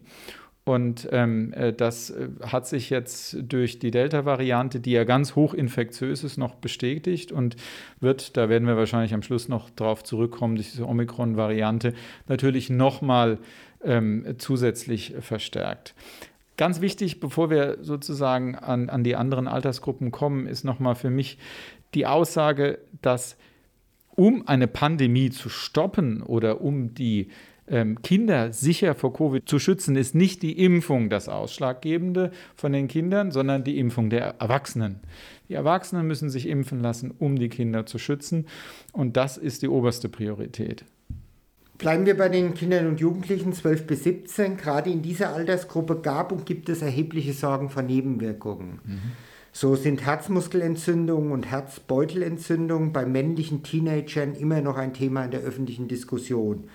Und 0.65 1.07
ähm, 1.11 1.53
äh, 1.53 1.73
das 1.73 2.09
äh, 2.09 2.29
hat 2.41 2.67
sich 2.67 2.89
jetzt 2.89 3.37
durch 3.39 3.77
die 3.77 3.91
Delta-Variante, 3.91 4.79
die 4.79 4.91
ja 4.91 5.03
ganz 5.03 5.35
hochinfektiös 5.35 6.23
ist, 6.23 6.37
noch 6.37 6.55
bestätigt 6.55 7.31
und 7.31 7.55
wird, 7.99 8.35
da 8.35 8.49
werden 8.49 8.67
wir 8.67 8.75
wahrscheinlich 8.75 9.13
am 9.13 9.21
Schluss 9.21 9.47
noch 9.47 9.69
drauf 9.69 10.03
zurückkommen, 10.03 10.55
diese 10.55 10.87
Omikron-Variante 10.87 11.93
natürlich 12.27 12.71
nochmal 12.71 13.37
ähm, 13.83 14.25
zusätzlich 14.39 15.13
verstärkt. 15.19 15.93
Ganz 16.57 16.81
wichtig, 16.81 17.19
bevor 17.19 17.51
wir 17.51 17.77
sozusagen 17.81 18.55
an, 18.55 18.89
an 18.89 19.03
die 19.03 19.15
anderen 19.15 19.47
Altersgruppen 19.47 20.09
kommen, 20.09 20.47
ist 20.47 20.63
nochmal 20.63 20.95
für 20.95 21.11
mich 21.11 21.37
die 21.93 22.07
Aussage, 22.07 22.79
dass 23.03 23.37
um 24.15 24.47
eine 24.47 24.67
Pandemie 24.67 25.29
zu 25.29 25.49
stoppen 25.49 26.23
oder 26.23 26.61
um 26.61 26.95
die 26.95 27.29
ähm, 27.67 28.01
Kinder 28.01 28.53
sicher 28.53 28.95
vor 28.95 29.13
Covid 29.13 29.47
zu 29.47 29.59
schützen, 29.59 29.95
ist 29.95 30.15
nicht 30.15 30.43
die 30.43 30.63
Impfung 30.63 31.09
das 31.09 31.29
Ausschlaggebende 31.29 32.31
von 32.55 32.73
den 32.73 32.87
Kindern, 32.87 33.31
sondern 33.31 33.63
die 33.63 33.79
Impfung 33.79 34.09
der 34.09 34.35
Erwachsenen. 34.39 34.99
Die 35.49 35.53
Erwachsenen 35.53 36.07
müssen 36.07 36.29
sich 36.29 36.47
impfen 36.47 36.81
lassen, 36.81 37.11
um 37.17 37.37
die 37.37 37.49
Kinder 37.49 37.85
zu 37.85 37.97
schützen. 37.97 38.47
Und 38.91 39.17
das 39.17 39.37
ist 39.37 39.61
die 39.61 39.67
oberste 39.67 40.09
Priorität. 40.09 40.85
Bleiben 41.77 42.05
wir 42.05 42.15
bei 42.15 42.29
den 42.29 42.53
Kindern 42.53 42.87
und 42.87 42.99
Jugendlichen 42.99 43.51
12 43.51 43.85
bis 43.85 44.03
17. 44.03 44.57
Gerade 44.57 44.89
in 44.89 45.01
dieser 45.01 45.33
Altersgruppe 45.33 45.97
gab 45.97 46.31
und 46.31 46.45
gibt 46.45 46.69
es 46.69 46.81
erhebliche 46.81 47.33
Sorgen 47.33 47.69
vor 47.69 47.83
Nebenwirkungen. 47.83 48.79
Mhm. 48.85 49.01
So 49.51 49.75
sind 49.75 50.05
Herzmuskelentzündungen 50.05 51.31
und 51.31 51.45
Herzbeutelentzündungen 51.45 52.93
bei 52.93 53.05
männlichen 53.05 53.63
Teenagern 53.63 54.35
immer 54.35 54.61
noch 54.61 54.77
ein 54.77 54.93
Thema 54.93 55.25
in 55.25 55.31
der 55.31 55.41
öffentlichen 55.41 55.87
Diskussion. 55.87 56.65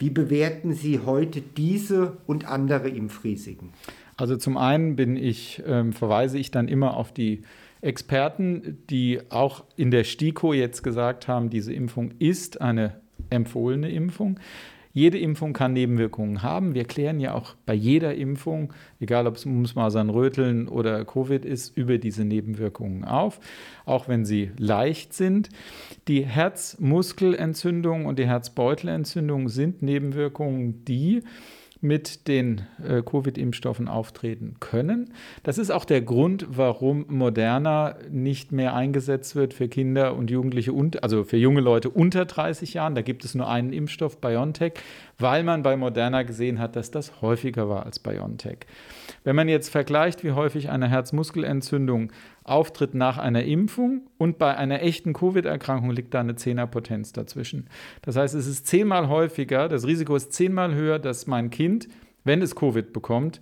Wie 0.00 0.10
bewerten 0.10 0.72
Sie 0.72 1.00
heute 1.04 1.42
diese 1.42 2.16
und 2.26 2.46
andere 2.46 2.88
Impfrisiken? 2.88 3.68
Also 4.16 4.36
zum 4.36 4.56
einen 4.56 4.96
bin 4.96 5.14
ich, 5.14 5.62
äh, 5.66 5.92
verweise 5.92 6.38
ich 6.38 6.50
dann 6.50 6.68
immer 6.68 6.96
auf 6.96 7.12
die 7.12 7.42
Experten, 7.82 8.78
die 8.88 9.20
auch 9.28 9.64
in 9.76 9.90
der 9.90 10.04
STIKO 10.04 10.54
jetzt 10.54 10.82
gesagt 10.82 11.28
haben, 11.28 11.50
diese 11.50 11.74
Impfung 11.74 12.12
ist 12.18 12.62
eine 12.62 13.00
empfohlene 13.28 13.90
Impfung. 13.90 14.40
Jede 14.92 15.18
Impfung 15.18 15.52
kann 15.52 15.72
Nebenwirkungen 15.72 16.42
haben. 16.42 16.74
Wir 16.74 16.84
klären 16.84 17.20
ja 17.20 17.34
auch 17.34 17.54
bei 17.64 17.74
jeder 17.74 18.14
Impfung, 18.14 18.72
egal 18.98 19.26
ob 19.26 19.36
es 19.36 19.46
Mumps-Masern-Röteln 19.46 20.66
oder 20.66 21.04
Covid 21.04 21.44
ist, 21.44 21.76
über 21.76 21.98
diese 21.98 22.24
Nebenwirkungen 22.24 23.04
auf, 23.04 23.38
auch 23.84 24.08
wenn 24.08 24.24
sie 24.24 24.50
leicht 24.58 25.14
sind. 25.14 25.48
Die 26.08 26.26
Herzmuskelentzündung 26.26 28.06
und 28.06 28.18
die 28.18 28.26
Herzbeutelentzündung 28.26 29.48
sind 29.48 29.80
Nebenwirkungen, 29.82 30.84
die 30.84 31.22
mit 31.80 32.28
den 32.28 32.62
äh, 32.86 33.02
Covid-Impfstoffen 33.02 33.88
auftreten 33.88 34.56
können. 34.60 35.12
Das 35.42 35.56
ist 35.56 35.70
auch 35.70 35.84
der 35.84 36.02
Grund, 36.02 36.46
warum 36.50 37.06
Moderna 37.08 37.96
nicht 38.10 38.52
mehr 38.52 38.74
eingesetzt 38.74 39.34
wird 39.34 39.54
für 39.54 39.68
Kinder 39.68 40.14
und 40.14 40.30
Jugendliche, 40.30 40.72
und, 40.72 41.02
also 41.02 41.24
für 41.24 41.38
junge 41.38 41.60
Leute 41.60 41.88
unter 41.88 42.26
30 42.26 42.74
Jahren. 42.74 42.94
Da 42.94 43.02
gibt 43.02 43.24
es 43.24 43.34
nur 43.34 43.48
einen 43.48 43.72
Impfstoff, 43.72 44.20
BioNTech, 44.20 44.74
weil 45.18 45.42
man 45.42 45.62
bei 45.62 45.76
Moderna 45.76 46.22
gesehen 46.22 46.58
hat, 46.58 46.76
dass 46.76 46.90
das 46.90 47.22
häufiger 47.22 47.68
war 47.68 47.86
als 47.86 47.98
BioNTech. 47.98 48.58
Wenn 49.24 49.36
man 49.36 49.48
jetzt 49.48 49.70
vergleicht, 49.70 50.22
wie 50.24 50.32
häufig 50.32 50.70
eine 50.70 50.88
Herzmuskelentzündung 50.88 52.12
auftritt 52.44 52.94
nach 52.94 53.18
einer 53.18 53.44
Impfung 53.44 54.02
und 54.18 54.38
bei 54.38 54.56
einer 54.56 54.82
echten 54.82 55.12
Covid-Erkrankung 55.12 55.90
liegt 55.90 56.14
da 56.14 56.20
eine 56.20 56.36
Zehnerpotenz 56.36 57.12
dazwischen. 57.12 57.68
Das 58.02 58.16
heißt, 58.16 58.34
es 58.34 58.46
ist 58.46 58.66
zehnmal 58.66 59.08
häufiger, 59.08 59.68
das 59.68 59.86
Risiko 59.86 60.16
ist 60.16 60.32
zehnmal 60.32 60.74
höher, 60.74 60.98
dass 60.98 61.26
mein 61.26 61.50
Kind, 61.50 61.88
wenn 62.24 62.42
es 62.42 62.56
Covid 62.56 62.92
bekommt, 62.92 63.40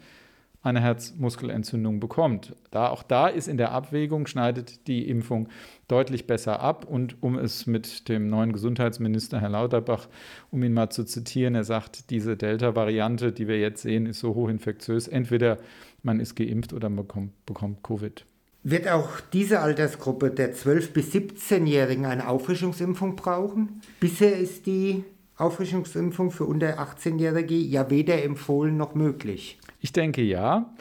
eine 0.62 0.80
Herzmuskelentzündung 0.80 2.00
bekommt. 2.00 2.54
Da, 2.70 2.88
auch 2.88 3.02
da 3.02 3.28
ist 3.28 3.48
in 3.48 3.56
der 3.56 3.72
Abwägung, 3.72 4.26
schneidet 4.26 4.86
die 4.88 5.08
Impfung 5.08 5.48
deutlich 5.86 6.26
besser 6.26 6.60
ab. 6.60 6.84
Und 6.84 7.22
um 7.22 7.38
es 7.38 7.66
mit 7.66 8.08
dem 8.08 8.28
neuen 8.28 8.52
Gesundheitsminister 8.52 9.40
Herr 9.40 9.50
Lauterbach, 9.50 10.08
um 10.50 10.62
ihn 10.62 10.74
mal 10.74 10.90
zu 10.90 11.04
zitieren, 11.04 11.54
er 11.54 11.64
sagt, 11.64 12.10
diese 12.10 12.36
Delta-Variante, 12.36 13.32
die 13.32 13.46
wir 13.46 13.60
jetzt 13.60 13.82
sehen, 13.82 14.06
ist 14.06 14.18
so 14.18 14.34
hochinfektiös. 14.34 15.06
Entweder 15.06 15.58
man 16.02 16.20
ist 16.20 16.34
geimpft 16.34 16.72
oder 16.72 16.88
man 16.88 17.06
bekommt, 17.06 17.46
bekommt 17.46 17.82
Covid. 17.82 18.26
Wird 18.62 18.88
auch 18.88 19.20
diese 19.32 19.60
Altersgruppe 19.60 20.30
der 20.30 20.54
12- 20.54 20.92
bis 20.92 21.12
17-Jährigen 21.12 22.06
eine 22.06 22.28
Auffrischungsimpfung 22.28 23.16
brauchen? 23.16 23.80
Bisher 24.00 24.36
ist 24.36 24.66
die 24.66 25.04
Auffrischungsimpfung 25.36 26.32
für 26.32 26.44
unter 26.44 26.78
18-Jährige 26.80 27.54
ja 27.54 27.88
weder 27.90 28.22
empfohlen 28.22 28.76
noch 28.76 28.94
möglich. 28.94 29.58
Ich 29.80 29.92
denke 29.92 30.22
ja. 30.22 30.74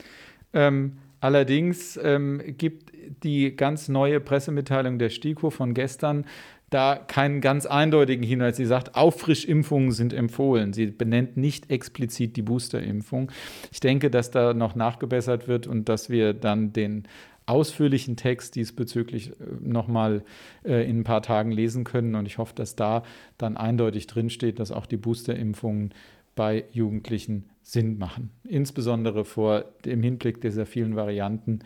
Ähm, 0.54 0.98
allerdings 1.20 2.00
ähm, 2.02 2.42
gibt 2.58 2.92
die 3.24 3.56
ganz 3.56 3.88
neue 3.88 4.20
Pressemitteilung 4.20 4.98
der 4.98 5.10
STIKO 5.10 5.52
von 5.52 5.74
gestern 5.74 6.26
da 6.70 6.98
keinen 6.98 7.40
ganz 7.40 7.66
eindeutigen 7.66 8.24
Hinweis. 8.24 8.58
Sie 8.58 8.66
sagt, 8.66 8.96
Auffrischimpfungen 8.96 9.92
sind 9.92 10.12
empfohlen. 10.12 10.74
Sie 10.74 10.88
benennt 10.88 11.38
nicht 11.38 11.72
explizit 11.72 12.36
die 12.36 12.42
Boosterimpfung. 12.42 13.32
Ich 13.72 13.80
denke, 13.80 14.10
dass 14.10 14.32
da 14.32 14.54
noch 14.54 14.76
nachgebessert 14.76 15.48
wird 15.48 15.66
und 15.66 15.88
dass 15.88 16.10
wir 16.10 16.34
dann 16.34 16.74
den 16.74 17.08
ausführlichen 17.48 18.16
Text 18.16 18.56
diesbezüglich 18.56 19.32
äh, 19.32 19.34
nochmal 19.62 20.24
äh, 20.64 20.88
in 20.88 21.00
ein 21.00 21.04
paar 21.04 21.22
Tagen 21.22 21.52
lesen 21.52 21.84
können. 21.84 22.16
Und 22.16 22.26
ich 22.26 22.38
hoffe, 22.38 22.54
dass 22.56 22.76
da 22.76 23.04
dann 23.38 23.58
eindeutig 23.58 24.08
drinsteht, 24.08 24.60
dass 24.60 24.72
auch 24.72 24.86
die 24.86 24.98
Boosterimpfungen 24.98 25.94
bei 26.36 26.66
Jugendlichen 26.72 27.50
Sinn 27.64 27.98
machen. 27.98 28.30
Insbesondere 28.44 29.26
vor 29.26 29.66
dem 29.84 30.04
Hinblick 30.04 30.40
dieser 30.42 30.66
vielen 30.66 30.96
Varianten, 30.96 31.60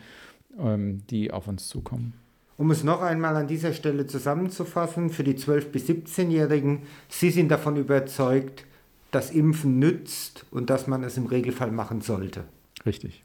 ähm, 0.58 1.02
die 1.10 1.30
auf 1.30 1.46
uns 1.46 1.68
zukommen. 1.68 2.14
Um 2.56 2.70
es 2.70 2.84
noch 2.84 3.02
einmal 3.02 3.36
an 3.36 3.48
dieser 3.48 3.72
Stelle 3.72 4.06
zusammenzufassen, 4.06 5.10
für 5.10 5.24
die 5.24 5.34
12- 5.34 5.70
bis 5.70 5.88
17-Jährigen, 5.88 6.82
Sie 7.08 7.30
sind 7.30 7.50
davon 7.50 7.76
überzeugt, 7.76 8.66
dass 9.10 9.30
Impfen 9.30 9.78
nützt 9.78 10.46
und 10.50 10.70
dass 10.70 10.86
man 10.86 11.02
es 11.02 11.16
im 11.16 11.26
Regelfall 11.26 11.70
machen 11.70 12.00
sollte. 12.00 12.44
Richtig. 12.86 13.24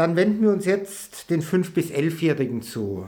Dann 0.00 0.16
wenden 0.16 0.40
wir 0.40 0.48
uns 0.48 0.64
jetzt 0.64 1.28
den 1.28 1.42
5- 1.42 1.72
bis 1.72 1.90
11-Jährigen 1.90 2.62
zu. 2.62 3.06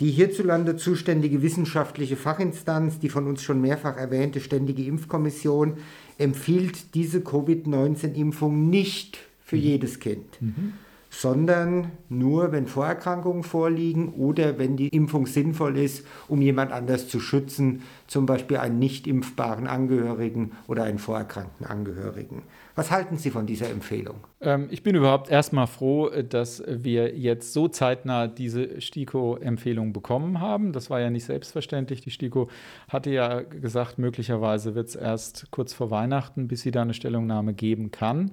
Die 0.00 0.10
hierzulande 0.10 0.76
zuständige 0.76 1.42
wissenschaftliche 1.42 2.16
Fachinstanz, 2.16 3.00
die 3.00 3.10
von 3.10 3.26
uns 3.26 3.42
schon 3.42 3.60
mehrfach 3.60 3.98
erwähnte 3.98 4.40
Ständige 4.40 4.82
Impfkommission, 4.84 5.76
empfiehlt 6.16 6.94
diese 6.94 7.20
Covid-19-Impfung 7.20 8.70
nicht 8.70 9.18
für 9.44 9.56
mhm. 9.56 9.62
jedes 9.62 10.00
Kind. 10.00 10.40
Mhm 10.40 10.72
sondern 11.10 11.92
nur, 12.08 12.50
wenn 12.50 12.66
Vorerkrankungen 12.66 13.44
vorliegen 13.44 14.14
oder 14.14 14.58
wenn 14.58 14.76
die 14.76 14.88
Impfung 14.88 15.28
sinnvoll 15.28 15.78
ist, 15.78 16.04
um 16.26 16.42
jemand 16.42 16.72
anders 16.72 17.06
zu 17.06 17.20
schützen, 17.20 17.82
zum 18.08 18.26
Beispiel 18.26 18.56
einen 18.56 18.80
nicht 18.80 19.06
impfbaren 19.06 19.68
Angehörigen 19.68 20.52
oder 20.66 20.82
einen 20.82 20.98
vorerkrankten 20.98 21.66
Angehörigen. 21.66 22.42
Was 22.76 22.90
halten 22.90 23.18
Sie 23.18 23.30
von 23.30 23.46
dieser 23.46 23.70
Empfehlung? 23.70 24.16
Ähm, 24.40 24.66
ich 24.70 24.82
bin 24.82 24.96
überhaupt 24.96 25.30
erstmal 25.30 25.68
froh, 25.68 26.08
dass 26.08 26.62
wir 26.66 27.16
jetzt 27.16 27.52
so 27.52 27.68
zeitnah 27.68 28.26
diese 28.26 28.80
STIKO-Empfehlung 28.80 29.92
bekommen 29.92 30.40
haben. 30.40 30.72
Das 30.72 30.90
war 30.90 31.00
ja 31.00 31.08
nicht 31.08 31.24
selbstverständlich. 31.24 32.00
Die 32.00 32.10
STIKO 32.10 32.48
hatte 32.88 33.10
ja 33.10 33.42
gesagt, 33.42 33.98
möglicherweise 33.98 34.74
wird 34.74 34.88
es 34.88 34.96
erst 34.96 35.50
kurz 35.52 35.72
vor 35.72 35.92
Weihnachten, 35.92 36.48
bis 36.48 36.62
sie 36.62 36.72
da 36.72 36.82
eine 36.82 36.94
Stellungnahme 36.94 37.54
geben 37.54 37.92
kann. 37.92 38.32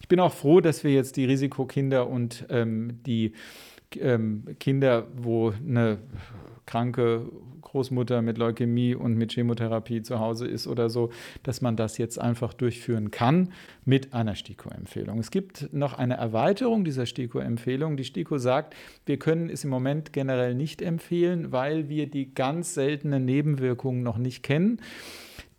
Ich 0.00 0.08
bin 0.08 0.20
auch 0.20 0.32
froh, 0.32 0.60
dass 0.60 0.82
wir 0.82 0.92
jetzt 0.92 1.16
die 1.16 1.26
Risikokinder 1.26 2.08
und 2.08 2.46
ähm, 2.48 3.00
die 3.04 3.32
ähm, 3.96 4.44
Kinder, 4.58 5.06
wo 5.14 5.50
eine 5.50 5.98
kranke 6.66 7.30
Großmutter 7.62 8.22
mit 8.22 8.38
Leukämie 8.38 8.94
und 8.94 9.14
mit 9.14 9.32
Chemotherapie 9.32 10.02
zu 10.02 10.18
Hause 10.20 10.46
ist 10.46 10.66
oder 10.66 10.88
so, 10.88 11.10
dass 11.42 11.60
man 11.60 11.76
das 11.76 11.98
jetzt 11.98 12.18
einfach 12.20 12.54
durchführen 12.54 13.10
kann 13.10 13.52
mit 13.84 14.14
einer 14.14 14.34
STIKO-Empfehlung. 14.34 15.18
Es 15.18 15.30
gibt 15.30 15.72
noch 15.72 15.94
eine 15.94 16.16
Erweiterung 16.16 16.84
dieser 16.84 17.06
STIKO-Empfehlung. 17.06 17.96
Die 17.96 18.04
STIKO 18.04 18.38
sagt, 18.38 18.74
wir 19.04 19.18
können 19.18 19.50
es 19.50 19.64
im 19.64 19.70
Moment 19.70 20.12
generell 20.12 20.54
nicht 20.54 20.82
empfehlen, 20.82 21.52
weil 21.52 21.88
wir 21.88 22.08
die 22.08 22.34
ganz 22.34 22.74
seltenen 22.74 23.24
Nebenwirkungen 23.24 24.02
noch 24.02 24.18
nicht 24.18 24.42
kennen. 24.42 24.80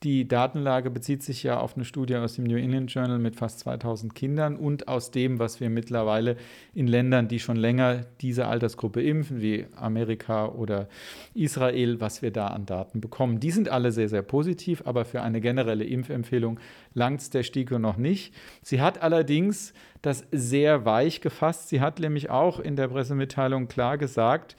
Die 0.03 0.27
Datenlage 0.27 0.91
bezieht 0.91 1.23
sich 1.23 1.41
ja 1.41 1.59
auf 1.59 1.75
eine 1.75 1.83
Studie 1.83 2.15
aus 2.17 2.35
dem 2.35 2.43
New 2.43 2.57
England 2.57 2.93
Journal 2.93 3.17
mit 3.17 3.35
fast 3.35 3.59
2000 3.61 4.13
Kindern 4.13 4.55
und 4.55 4.87
aus 4.87 5.09
dem, 5.09 5.39
was 5.39 5.59
wir 5.59 5.71
mittlerweile 5.71 6.37
in 6.75 6.85
Ländern, 6.85 7.27
die 7.27 7.39
schon 7.39 7.55
länger 7.55 8.05
diese 8.21 8.45
Altersgruppe 8.45 9.01
impfen, 9.01 9.41
wie 9.41 9.65
Amerika 9.75 10.49
oder 10.49 10.87
Israel, 11.33 11.99
was 11.99 12.21
wir 12.21 12.29
da 12.29 12.47
an 12.47 12.67
Daten 12.67 13.01
bekommen. 13.01 13.39
Die 13.39 13.49
sind 13.49 13.69
alle 13.69 13.91
sehr, 13.91 14.07
sehr 14.07 14.21
positiv, 14.21 14.83
aber 14.85 15.03
für 15.03 15.23
eine 15.23 15.41
generelle 15.41 15.85
Impfempfehlung 15.85 16.59
langt 16.93 17.21
es 17.21 17.31
der 17.31 17.41
STIKO 17.41 17.79
noch 17.79 17.97
nicht. 17.97 18.35
Sie 18.61 18.81
hat 18.81 19.01
allerdings 19.01 19.73
das 20.03 20.27
sehr 20.31 20.85
weich 20.85 21.21
gefasst. 21.21 21.69
Sie 21.69 21.81
hat 21.81 21.99
nämlich 21.99 22.29
auch 22.29 22.59
in 22.59 22.75
der 22.75 22.89
Pressemitteilung 22.89 23.67
klar 23.67 23.97
gesagt, 23.97 24.55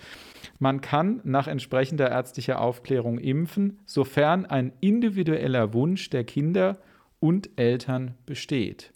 man 0.59 0.81
kann 0.81 1.21
nach 1.25 1.49
entsprechender 1.49 2.11
ärztlicher 2.11 2.61
Aufklärung 2.61 3.19
impfen, 3.19 3.79
sofern 3.87 4.47
ein 4.47 4.73
individueller 4.81 5.73
Wunsch 5.75 6.11
der 6.11 6.25
Kinder 6.25 6.79
und 7.21 7.51
Eltern 7.57 8.15
besteht. 8.27 8.93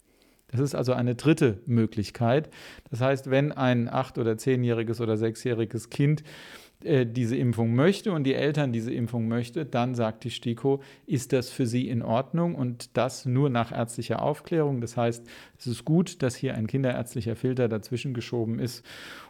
Das 0.53 0.59
ist 0.59 0.75
also 0.75 0.93
eine 0.93 1.15
dritte 1.15 1.59
Möglichkeit. 1.65 2.49
Das 2.91 3.01
heißt, 3.01 3.31
wenn 3.31 3.51
ein 3.51 3.89
acht- 3.89 4.19
oder 4.19 4.37
zehnjähriges 4.37 5.01
oder 5.01 5.17
sechsjähriges 5.17 5.89
Kind 5.89 6.23
äh, 6.85 7.05
diese 7.05 7.35
Impfung 7.35 7.75
möchte 7.75 8.11
und 8.11 8.23
die 8.23 8.33
Eltern 8.33 8.71
diese 8.71 8.93
Impfung 8.93 9.27
möchte, 9.27 9.65
dann 9.65 9.95
sagt 9.95 10.23
die 10.23 10.31
STIKO, 10.31 10.81
ist 11.05 11.33
das 11.33 11.49
für 11.49 11.65
sie 11.65 11.87
in 11.87 12.01
Ordnung 12.01 12.55
und 12.55 12.95
das 12.97 13.25
nur 13.25 13.49
nach 13.49 13.71
ärztlicher 13.71 14.21
Aufklärung. 14.21 14.81
Das 14.81 14.97
heißt, 14.97 15.25
es 15.57 15.67
ist 15.67 15.85
gut, 15.85 16.21
dass 16.21 16.35
hier 16.35 16.55
ein 16.55 16.67
kinderärztlicher 16.67 17.35
Filter 17.35 17.67
dazwischen 17.67 18.13
geschoben 18.13 18.59
ist 18.59 18.85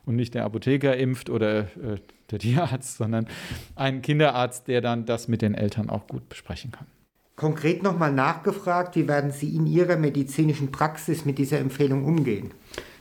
und 0.06 0.16
nicht 0.16 0.34
der 0.34 0.46
Apotheker 0.46 0.96
impft 0.98 1.30
oder 1.30 1.60
äh, 1.60 1.98
der 2.32 2.40
Tierarzt, 2.40 2.98
sondern 2.98 3.28
ein 3.76 4.02
Kinderarzt, 4.02 4.68
der 4.68 4.82
dann 4.82 5.06
das 5.06 5.28
mit 5.28 5.42
den 5.42 5.54
Eltern 5.54 5.90
auch 5.90 6.08
gut 6.08 6.28
besprechen 6.30 6.72
kann. 6.72 6.88
Konkret 7.36 7.82
nochmal 7.82 8.14
nachgefragt, 8.14 8.96
wie 8.96 9.08
werden 9.08 9.32
Sie 9.32 9.56
in 9.56 9.66
Ihrer 9.66 9.98
medizinischen 9.98 10.72
Praxis 10.72 11.26
mit 11.26 11.40
dieser 11.40 11.60
Empfehlung 11.60 12.06
umgehen? 12.06 12.52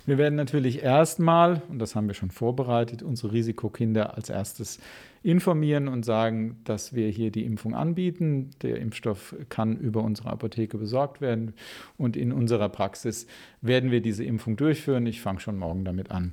Wir 0.04 0.18
werden 0.18 0.34
natürlich 0.34 0.82
erstmal, 0.82 1.62
und 1.68 1.78
das 1.78 1.94
haben 1.94 2.08
wir 2.08 2.14
schon 2.14 2.32
vorbereitet, 2.32 3.02
unsere 3.02 3.32
Risikokinder 3.32 4.16
als 4.16 4.30
erstes 4.30 4.80
informieren 5.22 5.86
und 5.86 6.04
sagen, 6.04 6.56
dass 6.64 6.92
wir 6.92 7.08
hier 7.08 7.30
die 7.30 7.44
Impfung 7.44 7.74
anbieten. 7.74 8.50
Der 8.62 8.78
Impfstoff 8.78 9.36
kann 9.48 9.76
über 9.76 10.02
unsere 10.02 10.30
Apotheke 10.30 10.76
besorgt 10.76 11.20
werden 11.20 11.54
und 11.96 12.16
in 12.16 12.32
unserer 12.32 12.68
Praxis 12.68 13.28
werden 13.60 13.92
wir 13.92 14.00
diese 14.00 14.24
Impfung 14.24 14.56
durchführen. 14.56 15.06
Ich 15.06 15.20
fange 15.20 15.38
schon 15.38 15.56
morgen 15.56 15.84
damit 15.84 16.10
an. 16.10 16.32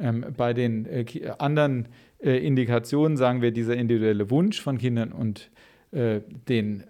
Ähm, 0.00 0.26
bei 0.36 0.52
den 0.52 0.86
äh, 0.86 1.04
anderen 1.38 1.86
äh, 2.20 2.44
Indikationen 2.44 3.16
sagen 3.16 3.42
wir, 3.42 3.52
dieser 3.52 3.76
individuelle 3.76 4.28
Wunsch 4.30 4.60
von 4.60 4.78
Kindern 4.78 5.12
und 5.12 5.50
äh, 5.92 6.20
den 6.48 6.82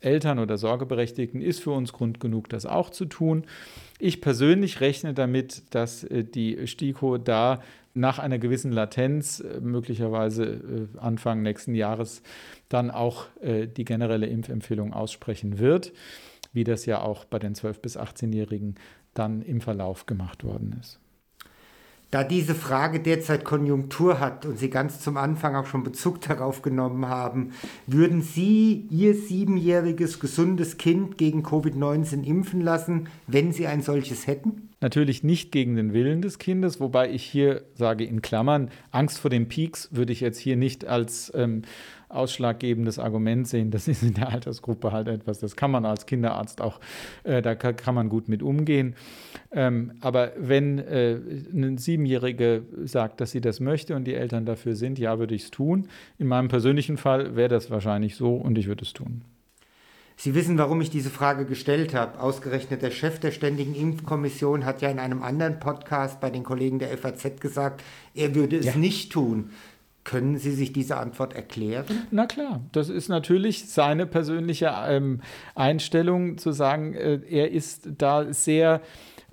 Eltern 0.00 0.38
oder 0.38 0.58
Sorgeberechtigten 0.58 1.40
ist 1.40 1.60
für 1.60 1.72
uns 1.72 1.92
Grund 1.92 2.20
genug, 2.20 2.48
das 2.48 2.66
auch 2.66 2.90
zu 2.90 3.04
tun. 3.04 3.44
Ich 3.98 4.20
persönlich 4.20 4.80
rechne 4.80 5.14
damit, 5.14 5.62
dass 5.70 6.04
äh, 6.04 6.24
die 6.24 6.66
STIKO 6.66 7.18
da 7.18 7.62
nach 7.94 8.18
einer 8.18 8.38
gewissen 8.38 8.70
Latenz, 8.70 9.40
äh, 9.40 9.60
möglicherweise 9.60 10.44
äh, 10.44 10.98
Anfang 10.98 11.42
nächsten 11.42 11.74
Jahres, 11.74 12.22
dann 12.68 12.90
auch 12.90 13.26
die 13.40 13.84
generelle 13.86 14.26
Impfempfehlung 14.26 14.92
aussprechen 14.92 15.58
wird, 15.58 15.94
wie 16.52 16.64
das 16.64 16.84
ja 16.84 17.00
auch 17.00 17.24
bei 17.24 17.38
den 17.38 17.54
12- 17.54 17.80
bis 17.80 17.98
18-Jährigen 17.98 18.74
dann 19.14 19.40
im 19.40 19.62
Verlauf 19.62 20.04
gemacht 20.04 20.44
worden 20.44 20.76
ist. 20.78 21.00
Da 22.10 22.24
diese 22.24 22.54
Frage 22.54 23.00
derzeit 23.00 23.44
Konjunktur 23.44 24.18
hat 24.18 24.46
und 24.46 24.58
Sie 24.58 24.70
ganz 24.70 25.00
zum 25.00 25.18
Anfang 25.18 25.54
auch 25.54 25.66
schon 25.66 25.82
Bezug 25.82 26.20
darauf 26.28 26.62
genommen 26.62 27.06
haben, 27.06 27.52
würden 27.86 28.22
Sie 28.22 28.86
Ihr 28.90 29.14
siebenjähriges 29.14 30.18
gesundes 30.18 30.78
Kind 30.78 31.18
gegen 31.18 31.42
Covid-19 31.44 32.24
impfen 32.24 32.62
lassen, 32.62 33.08
wenn 33.26 33.52
Sie 33.52 33.66
ein 33.66 33.82
solches 33.82 34.26
hätten? 34.26 34.70
Natürlich 34.80 35.24
nicht 35.24 35.50
gegen 35.52 35.74
den 35.74 35.92
Willen 35.92 36.22
des 36.22 36.38
Kindes, 36.38 36.78
wobei 36.78 37.10
ich 37.10 37.24
hier 37.24 37.64
sage 37.74 38.04
in 38.04 38.22
Klammern, 38.22 38.70
Angst 38.92 39.18
vor 39.18 39.28
den 39.28 39.48
Peaks 39.48 39.88
würde 39.90 40.12
ich 40.12 40.20
jetzt 40.20 40.38
hier 40.38 40.56
nicht 40.56 40.86
als 40.86 41.32
ähm, 41.34 41.62
ausschlaggebendes 42.08 42.98
Argument 42.98 43.46
sehen. 43.46 43.70
Das 43.70 43.88
ist 43.88 44.02
in 44.02 44.14
der 44.14 44.28
Altersgruppe 44.28 44.92
halt 44.92 45.08
etwas, 45.08 45.38
das 45.38 45.56
kann 45.56 45.70
man 45.70 45.84
als 45.84 46.06
Kinderarzt 46.06 46.60
auch, 46.60 46.80
äh, 47.24 47.42
da 47.42 47.54
kann, 47.54 47.76
kann, 47.76 47.94
man 47.94 48.08
gut 48.08 48.28
mit 48.28 48.42
umgehen. 48.42 48.94
Ähm, 49.50 49.92
aber 50.00 50.32
wenn 50.38 50.78
äh, 50.78 51.18
eine 51.52 51.78
Siebenjährige 51.78 52.62
sagt, 52.84 53.20
dass 53.20 53.30
sie 53.30 53.40
das 53.40 53.60
möchte 53.60 53.96
und 53.96 54.04
die 54.04 54.14
Eltern 54.14 54.46
dafür 54.46 54.74
sind, 54.74 54.98
ja, 54.98 55.18
würde 55.18 55.34
ich 55.34 55.44
es 55.44 55.50
tun. 55.50 55.88
In 56.18 56.26
meinem 56.26 56.48
persönlichen 56.48 56.96
Fall 56.96 57.36
wäre 57.36 57.48
das 57.48 57.70
wahrscheinlich 57.70 58.16
so 58.16 58.34
und 58.34 58.58
ich 58.58 58.66
würde 58.66 58.84
es 58.84 58.92
tun. 58.92 59.22
Sie 60.20 60.34
wissen, 60.34 60.58
warum 60.58 60.80
ich 60.80 60.90
diese 60.90 61.10
Frage 61.10 61.44
gestellt 61.44 61.94
habe. 61.94 62.18
Ausgerechnet 62.18 62.82
der 62.82 62.90
Chef 62.90 63.20
der 63.20 63.30
Ständigen 63.30 63.76
Impfkommission 63.76 64.64
hat 64.64 64.82
ja 64.82 64.90
in 64.90 64.98
einem 64.98 65.22
anderen 65.22 65.60
Podcast 65.60 66.20
bei 66.20 66.28
den 66.28 66.42
Kollegen 66.42 66.80
der 66.80 66.88
FAZ 66.98 67.40
gesagt, 67.40 67.84
er 68.16 68.34
würde 68.34 68.56
es 68.56 68.66
ja. 68.66 68.74
nicht 68.74 69.12
tun. 69.12 69.50
Können 70.08 70.38
Sie 70.38 70.52
sich 70.52 70.72
diese 70.72 70.96
Antwort 70.96 71.34
erklären? 71.34 72.06
Na 72.10 72.24
klar, 72.24 72.62
das 72.72 72.88
ist 72.88 73.10
natürlich 73.10 73.68
seine 73.68 74.06
persönliche 74.06 74.72
ähm, 74.86 75.20
Einstellung 75.54 76.38
zu 76.38 76.52
sagen, 76.52 76.94
äh, 76.94 77.20
er 77.28 77.50
ist 77.50 77.90
da 77.98 78.32
sehr 78.32 78.80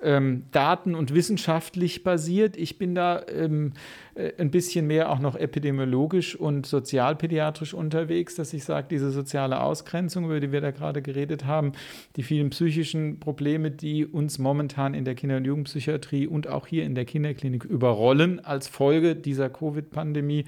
ähm, 0.02 0.44
daten- 0.52 0.94
und 0.94 1.14
wissenschaftlich 1.14 2.04
basiert. 2.04 2.58
Ich 2.58 2.78
bin 2.78 2.96
da 2.96 3.24
ähm, 3.28 3.74
äh, 4.16 4.34
ein 4.38 4.52
bisschen 4.52 4.88
mehr 4.88 5.10
auch 5.10 5.20
noch 5.20 5.36
epidemiologisch 5.36 6.36
und 6.36 6.66
sozialpädiatrisch 6.66 7.74
unterwegs, 7.74 8.36
dass 8.36 8.54
ich 8.54 8.66
sage, 8.66 8.88
diese 8.90 9.12
soziale 9.12 9.62
Ausgrenzung, 9.62 10.26
über 10.26 10.40
die 10.40 10.52
wir 10.52 10.62
da 10.62 10.72
gerade 10.72 11.02
geredet 11.02 11.46
haben, 11.46 11.72
die 12.18 12.24
vielen 12.24 12.50
psychischen 12.50 13.20
Probleme, 13.20 13.72
die 13.72 14.06
uns 14.06 14.38
momentan 14.38 14.94
in 14.94 15.06
der 15.06 15.16
Kinder- 15.16 15.38
und 15.38 15.46
Jugendpsychiatrie 15.46 16.28
und 16.28 16.48
auch 16.48 16.68
hier 16.68 16.84
in 16.84 16.94
der 16.94 17.06
Kinderklinik 17.06 17.64
überrollen 17.64 18.44
als 18.44 18.68
Folge 18.68 19.16
dieser 19.16 19.50
Covid-Pandemie 19.50 20.46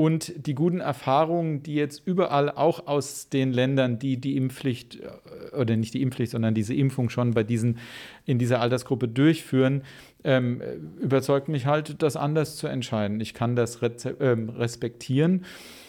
und 0.00 0.46
die 0.46 0.54
guten 0.54 0.80
Erfahrungen, 0.80 1.62
die 1.62 1.74
jetzt 1.74 2.00
überall 2.06 2.50
auch 2.50 2.86
aus 2.86 3.28
den 3.28 3.52
Ländern, 3.52 3.98
die 3.98 4.16
die 4.16 4.34
Impfpflicht 4.34 4.98
äh, 4.98 5.54
oder 5.54 5.76
nicht 5.76 5.92
die 5.92 6.00
Impfpflicht, 6.00 6.32
sondern 6.32 6.54
diese 6.54 6.72
Impfung 6.72 7.10
schon 7.10 7.32
bei 7.32 7.42
diesen 7.42 7.76
in 8.24 8.38
dieser 8.38 8.62
Altersgruppe 8.62 9.08
durchführen, 9.08 9.82
ähm, 10.24 10.62
überzeugt 11.02 11.48
mich 11.48 11.66
halt, 11.66 12.02
das 12.02 12.16
anders 12.16 12.56
zu 12.56 12.66
entscheiden. 12.66 13.20
Ich 13.20 13.34
kann 13.34 13.56
das 13.56 13.78
ähm, 14.20 14.48
respektieren. 14.48 15.44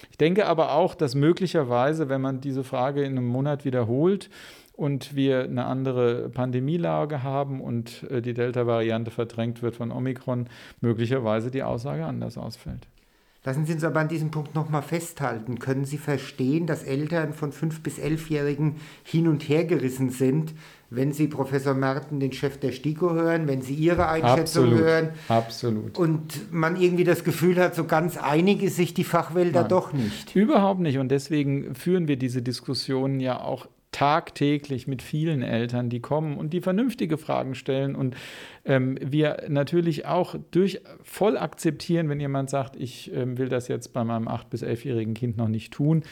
Ich 0.09 0.17
denke 0.17 0.45
aber 0.45 0.73
auch, 0.73 0.93
dass 0.93 1.15
möglicherweise, 1.15 2.09
wenn 2.09 2.19
man 2.19 2.41
diese 2.41 2.65
Frage 2.65 3.03
in 3.03 3.17
einem 3.17 3.27
Monat 3.27 3.63
wiederholt, 3.63 4.29
und 4.73 5.15
wir 5.15 5.43
eine 5.43 5.65
andere 5.65 6.29
Pandemielage 6.29 7.23
haben 7.23 7.61
und 7.61 8.03
äh, 8.09 8.21
die 8.21 8.33
Delta-Variante 8.33 9.11
verdrängt 9.11 9.61
wird 9.61 9.75
von 9.75 9.91
Omikron, 9.91 10.47
möglicherweise 10.79 11.51
die 11.51 11.61
Aussage 11.61 12.05
anders 12.05 12.37
ausfällt. 12.37 12.87
Lassen 13.43 13.65
Sie 13.65 13.73
uns 13.73 13.83
aber 13.83 13.99
an 13.99 14.07
diesem 14.07 14.29
Punkt 14.29 14.53
nochmal 14.53 14.83
festhalten. 14.83 15.57
Können 15.57 15.83
Sie 15.83 15.97
verstehen, 15.97 16.67
dass 16.67 16.83
Eltern 16.83 17.33
von 17.33 17.51
5- 17.51 17.81
bis 17.81 17.97
11-Jährigen 17.97 18.75
hin 19.03 19.27
und 19.27 19.49
her 19.49 19.65
gerissen 19.65 20.11
sind, 20.11 20.53
wenn 20.91 21.11
Sie 21.11 21.27
Professor 21.27 21.73
Merten, 21.73 22.19
den 22.19 22.33
Chef 22.33 22.59
der 22.59 22.71
STIKO, 22.71 23.13
hören, 23.13 23.47
wenn 23.47 23.63
Sie 23.63 23.73
Ihre 23.73 24.09
Einschätzung 24.09 24.65
Absolut. 24.65 24.79
hören? 24.79 25.09
Absolut. 25.27 25.97
Und 25.97 26.53
man 26.53 26.79
irgendwie 26.79 27.03
das 27.03 27.23
Gefühl 27.23 27.57
hat, 27.57 27.73
so 27.73 27.85
ganz 27.85 28.15
einig 28.17 28.61
ist 28.61 28.75
sich 28.75 28.93
die 28.93 29.05
Fachwelt 29.05 29.55
da 29.55 29.63
doch 29.63 29.91
nicht. 29.91 30.35
Überhaupt 30.35 30.81
nicht. 30.81 30.99
Und 30.99 31.09
deswegen 31.09 31.73
führen 31.73 32.07
wir 32.07 32.17
diese 32.17 32.43
Diskussionen 32.43 33.19
ja 33.19 33.39
auch 33.39 33.67
tagtäglich 33.91 34.87
mit 34.87 35.01
vielen 35.01 35.41
Eltern, 35.41 35.89
die 35.89 35.99
kommen 35.99 36.37
und 36.37 36.53
die 36.53 36.61
vernünftige 36.61 37.17
Fragen 37.17 37.55
stellen 37.55 37.95
und 37.95 38.15
ähm, 38.63 38.97
wir 39.01 39.43
natürlich 39.49 40.05
auch 40.05 40.35
durch 40.51 40.81
voll 41.03 41.37
akzeptieren, 41.37 42.07
wenn 42.07 42.19
jemand 42.19 42.49
sagt, 42.49 42.77
ich 42.77 43.13
ähm, 43.13 43.37
will 43.37 43.49
das 43.49 43.67
jetzt 43.67 43.89
bei 43.89 44.03
meinem 44.03 44.27
8- 44.27 44.49
bis 44.49 44.63
11-jährigen 44.63 45.13
Kind 45.13 45.37
noch 45.37 45.49
nicht 45.49 45.73
tun. 45.73 46.03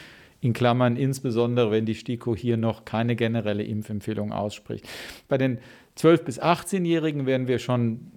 In 0.42 0.54
Klammern 0.54 0.96
insbesondere, 0.96 1.72
wenn 1.72 1.86
die 1.86 1.96
STIKO 1.96 2.36
hier 2.36 2.56
noch 2.56 2.86
keine 2.86 3.16
generelle 3.16 3.64
Impfempfehlung 3.64 4.32
ausspricht. 4.32 4.88
Bei 5.28 5.38
den 5.38 5.60
12- 5.98 6.24
bis 6.24 6.42
18-Jährigen 6.42 7.26
werden 7.26 7.48
wir 7.48 7.60
schon 7.60 8.12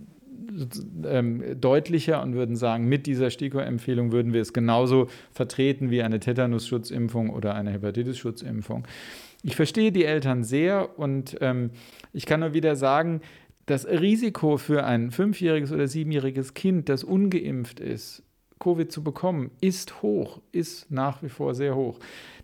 ähm, 1.04 1.60
deutlicher 1.60 2.22
und 2.22 2.34
würden 2.34 2.56
sagen, 2.56 2.88
mit 2.88 3.06
dieser 3.06 3.30
STIKO-Empfehlung 3.30 4.12
würden 4.12 4.32
wir 4.32 4.40
es 4.40 4.52
genauso 4.52 5.08
vertreten 5.32 5.90
wie 5.90 6.02
eine 6.02 6.20
Tetanus-Schutzimpfung 6.20 7.30
oder 7.30 7.54
eine 7.54 7.70
Hepatitis-Schutzimpfung. 7.70 8.86
Ich 9.42 9.56
verstehe 9.56 9.92
die 9.92 10.04
Eltern 10.04 10.44
sehr 10.44 10.98
und 10.98 11.36
ähm, 11.40 11.70
ich 12.12 12.26
kann 12.26 12.40
nur 12.40 12.54
wieder 12.54 12.76
sagen, 12.76 13.20
das 13.66 13.86
Risiko 13.86 14.56
für 14.56 14.84
ein 14.84 15.10
fünfjähriges 15.10 15.72
oder 15.72 15.88
siebenjähriges 15.88 16.54
Kind, 16.54 16.88
das 16.88 17.04
ungeimpft 17.04 17.80
ist, 17.80 18.22
Covid 18.58 18.90
zu 18.92 19.02
bekommen, 19.02 19.50
ist 19.60 20.02
hoch, 20.02 20.40
ist 20.52 20.90
nach 20.90 21.22
wie 21.22 21.28
vor 21.28 21.54
sehr 21.54 21.74
hoch. 21.74 21.98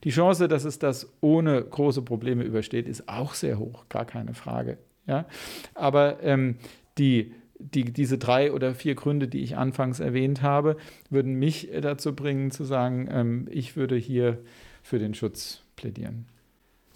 Die 0.05 0.11
Chance, 0.11 0.49
dass 0.49 0.65
es 0.65 0.79
das 0.79 1.13
ohne 1.21 1.63
große 1.63 2.03
Probleme 2.03 2.43
übersteht, 2.43 2.89
ist 2.89 3.09
auch 3.09 3.35
sehr 3.35 3.59
hoch, 3.59 3.89
gar 3.89 4.05
keine 4.05 4.35
Frage. 4.35 4.79
Ja? 5.07 5.27
Aber 5.75 6.23
ähm, 6.23 6.57
die, 6.99 7.35
die, 7.59 7.85
diese 7.85 8.19
drei 8.19 8.53
oder 8.53 8.75
vier 8.75 8.97
Gründe, 8.97 9.29
die 9.29 9.43
ich 9.43 9.57
anfangs 9.57 10.01
erwähnt 10.01 10.43
habe, 10.43 10.77
würden 11.09 11.35
mich 11.35 11.69
dazu 11.81 12.15
bringen 12.15 12.51
zu 12.51 12.65
sagen, 12.65 13.09
ähm, 13.11 13.47
ich 13.51 13.77
würde 13.77 13.97
hier 13.97 14.39
für 14.83 14.99
den 14.99 15.15
Schutz 15.15 15.63
plädieren. 15.77 16.27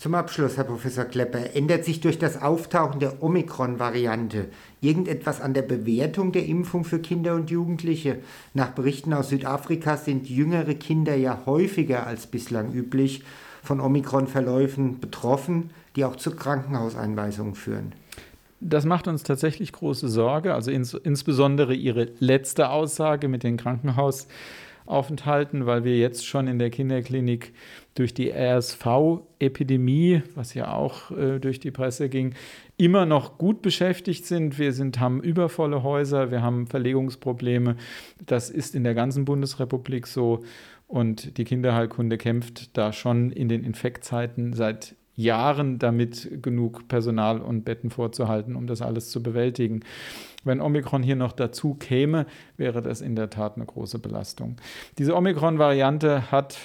Zum 0.03 0.17
Abschluss, 0.17 0.57
Herr 0.57 0.65
Professor 0.65 1.05
Klepper, 1.05 1.55
ändert 1.55 1.85
sich 1.85 2.01
durch 2.01 2.19
das 2.19 2.43
Auftauchen 2.43 2.99
der 2.99 3.23
Omikron-Variante 3.23 4.49
irgendetwas 4.81 5.41
an 5.41 5.55
der 5.55 5.63
Bewertung 5.63 6.33
der 6.33 6.45
Impfung 6.45 6.83
für 6.83 6.99
Kinder 6.99 7.37
und 7.37 7.53
Jugendliche? 7.53 8.19
Nach 8.53 8.71
Berichten 8.71 9.13
aus 9.13 9.29
Südafrika 9.29 9.97
sind 9.97 10.29
jüngere 10.29 10.75
Kinder 10.75 11.15
ja 11.15 11.43
häufiger 11.47 12.05
als 12.05 12.27
bislang 12.27 12.73
üblich 12.73 13.23
von 13.63 13.79
Omikron-Verläufen 13.79 14.99
betroffen, 14.99 15.71
die 15.95 16.05
auch 16.05 16.17
zu 16.17 16.35
Krankenhauseinweisungen 16.35 17.55
führen. 17.55 17.93
Das 18.59 18.85
macht 18.85 19.07
uns 19.07 19.23
tatsächlich 19.23 19.71
große 19.71 20.09
Sorge, 20.09 20.53
also 20.53 20.73
ins, 20.73 20.95
insbesondere 20.95 21.75
Ihre 21.75 22.09
letzte 22.19 22.71
Aussage 22.71 23.29
mit 23.29 23.45
den 23.45 23.57
Krankenhausaufenthalten, 24.87 25.67
weil 25.67 25.85
wir 25.85 25.97
jetzt 25.97 26.27
schon 26.27 26.49
in 26.49 26.59
der 26.59 26.71
Kinderklinik 26.71 27.53
durch 27.95 28.15
die 28.15 28.31
RSV-Epidemie, 28.31 30.23
was 30.35 30.55
ja 30.55 30.73
auch 30.73 31.11
äh, 31.11 31.39
durch 31.39 31.61
die 31.61 31.71
Presse 31.71 32.09
ging, 32.09 32.35
immer 32.77 33.07
noch 33.07 33.39
gut 33.39 33.63
beschäftigt 33.63 34.27
sind. 34.27 34.59
Wir 34.59 34.73
sind, 34.73 34.99
haben 34.99 35.23
übervolle 35.23 35.83
Häuser, 35.83 36.31
wir 36.31 36.43
haben 36.43 36.67
Verlegungsprobleme. 36.67 37.77
Das 38.25 38.51
ist 38.51 38.75
in 38.75 38.85
der 38.85 38.95
ganzen 38.95 39.25
Bundesrepublik 39.25 40.07
so. 40.07 40.43
Und 40.87 41.39
die 41.39 41.45
Kinderheilkunde 41.45 42.19
kämpft 42.19 42.77
da 42.77 42.93
schon 42.93 43.31
in 43.31 43.49
den 43.49 43.65
Infektzeiten 43.65 44.53
seit 44.53 44.95
Jahren 45.15 45.79
damit, 45.79 46.43
genug 46.43 46.89
Personal 46.89 47.41
und 47.41 47.65
Betten 47.65 47.91
vorzuhalten, 47.91 48.57
um 48.57 48.67
das 48.67 48.83
alles 48.83 49.11
zu 49.11 49.23
bewältigen. 49.23 49.81
Wenn 50.45 50.61
Omikron 50.61 51.03
hier 51.03 51.17
noch 51.17 51.33
dazu 51.33 51.75
käme, 51.75 52.27
wäre 52.57 52.83
das 52.83 53.01
in 53.01 53.15
der 53.15 53.31
Tat 53.31 53.57
eine 53.57 53.67
große 53.67 53.99
Belastung. 53.99 54.57
Diese 54.99 55.15
Omikron-Variante 55.15 56.31
hat 56.31 56.59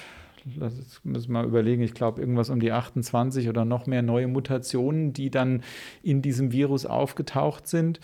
das 0.56 1.02
müssen 1.04 1.34
wir 1.34 1.42
mal 1.42 1.46
überlegen, 1.46 1.82
ich 1.82 1.94
glaube, 1.94 2.22
irgendwas 2.22 2.50
um 2.50 2.62
die 2.62 2.72
28 2.72 3.50
oder 3.50 3.66
noch 3.66 3.86
mehr 3.86 4.02
neue 4.02 4.28
Mutationen, 4.28 5.12
die 5.12 5.30
dann 5.30 5.62
in 6.04 6.22
diesem 6.22 6.54
Virus 6.54 6.86
aufgetaucht 6.86 7.68
sind. 7.68 8.00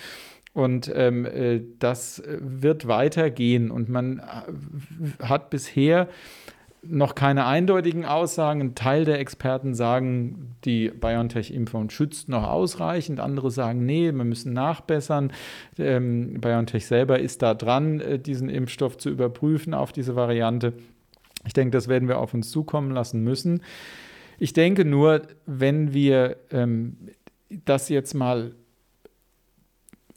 Und 0.53 0.91
ähm, 0.93 1.25
äh, 1.25 1.61
das 1.79 2.21
wird 2.27 2.87
weitergehen. 2.87 3.71
Und 3.71 3.89
man 3.89 4.19
äh, 4.19 5.23
hat 5.23 5.49
bisher 5.49 6.09
noch 6.85 7.15
keine 7.15 7.45
eindeutigen 7.45 8.05
Aussagen. 8.05 8.61
Ein 8.61 8.75
Teil 8.75 9.05
der 9.05 9.19
Experten 9.19 9.73
sagen, 9.73 10.55
die 10.65 10.89
BioNTech-Impfung 10.89 11.89
schützt 11.89 12.29
noch 12.29 12.43
ausreichend. 12.43 13.19
Andere 13.19 13.51
sagen, 13.51 13.85
nee, 13.85 14.11
wir 14.11 14.23
müssen 14.23 14.53
nachbessern. 14.53 15.31
Ähm, 15.77 16.39
BioNTech 16.41 16.85
selber 16.85 17.19
ist 17.19 17.41
da 17.41 17.53
dran, 17.53 17.99
äh, 17.99 18.19
diesen 18.19 18.49
Impfstoff 18.49 18.97
zu 18.97 19.09
überprüfen 19.09 19.73
auf 19.73 19.91
diese 19.91 20.15
Variante. 20.15 20.73
Ich 21.45 21.53
denke, 21.53 21.71
das 21.71 21.87
werden 21.87 22.07
wir 22.07 22.19
auf 22.19 22.33
uns 22.33 22.51
zukommen 22.51 22.91
lassen 22.91 23.23
müssen. 23.23 23.61
Ich 24.39 24.53
denke 24.53 24.85
nur, 24.85 25.21
wenn 25.45 25.93
wir 25.93 26.37
ähm, 26.51 26.97
das 27.65 27.89
jetzt 27.89 28.13
mal 28.13 28.53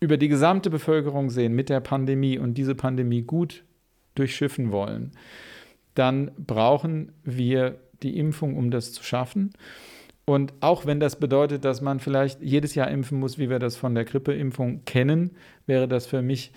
über 0.00 0.16
die 0.16 0.28
gesamte 0.28 0.70
Bevölkerung 0.70 1.30
sehen 1.30 1.54
mit 1.54 1.68
der 1.68 1.80
Pandemie 1.80 2.38
und 2.38 2.54
diese 2.54 2.74
Pandemie 2.74 3.22
gut 3.22 3.64
durchschiffen 4.14 4.72
wollen, 4.72 5.12
dann 5.96 6.30
brauchen 6.38 7.12
wir 7.24 7.78
die 8.02 8.18
Impfung, 8.18 8.56
um 8.56 8.70
das 8.70 8.92
zu 8.92 9.02
schaffen. 9.02 9.50
Und 10.24 10.52
auch 10.60 10.86
wenn 10.86 11.00
das 11.00 11.16
bedeutet, 11.16 11.64
dass 11.64 11.80
man 11.80 12.00
vielleicht 12.00 12.42
jedes 12.42 12.74
Jahr 12.74 12.90
impfen 12.90 13.18
muss, 13.18 13.38
wie 13.38 13.48
wir 13.48 13.58
das 13.58 13.76
von 13.76 13.94
der 13.94 14.04
Grippeimpfung 14.04 14.84
kennen, 14.84 15.30
wäre 15.66 15.88
das 15.88 16.06
für 16.06 16.22
mich 16.22 16.52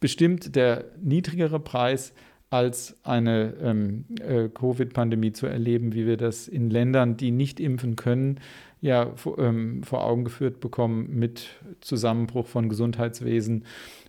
bestimmt 0.00 0.54
der 0.54 0.84
niedrigere 1.02 1.58
Preis, 1.58 2.12
als 2.48 2.96
eine 3.02 3.54
ähm, 3.60 4.04
äh, 4.20 4.48
Covid-Pandemie 4.48 5.32
zu 5.32 5.46
erleben, 5.46 5.94
wie 5.94 6.06
wir 6.06 6.16
das 6.16 6.46
in 6.46 6.70
Ländern, 6.70 7.16
die 7.16 7.32
nicht 7.32 7.58
impfen 7.58 7.96
können, 7.96 8.38
ja 8.80 9.12
ähm, 9.38 9.82
vor 9.82 10.04
Augen 10.04 10.24
geführt 10.24 10.60
bekommen 10.60 11.08
mit 11.10 11.48
Zusammenbruch 11.80 12.46
von 12.46 12.68
Gesundheitswesen 12.68 13.64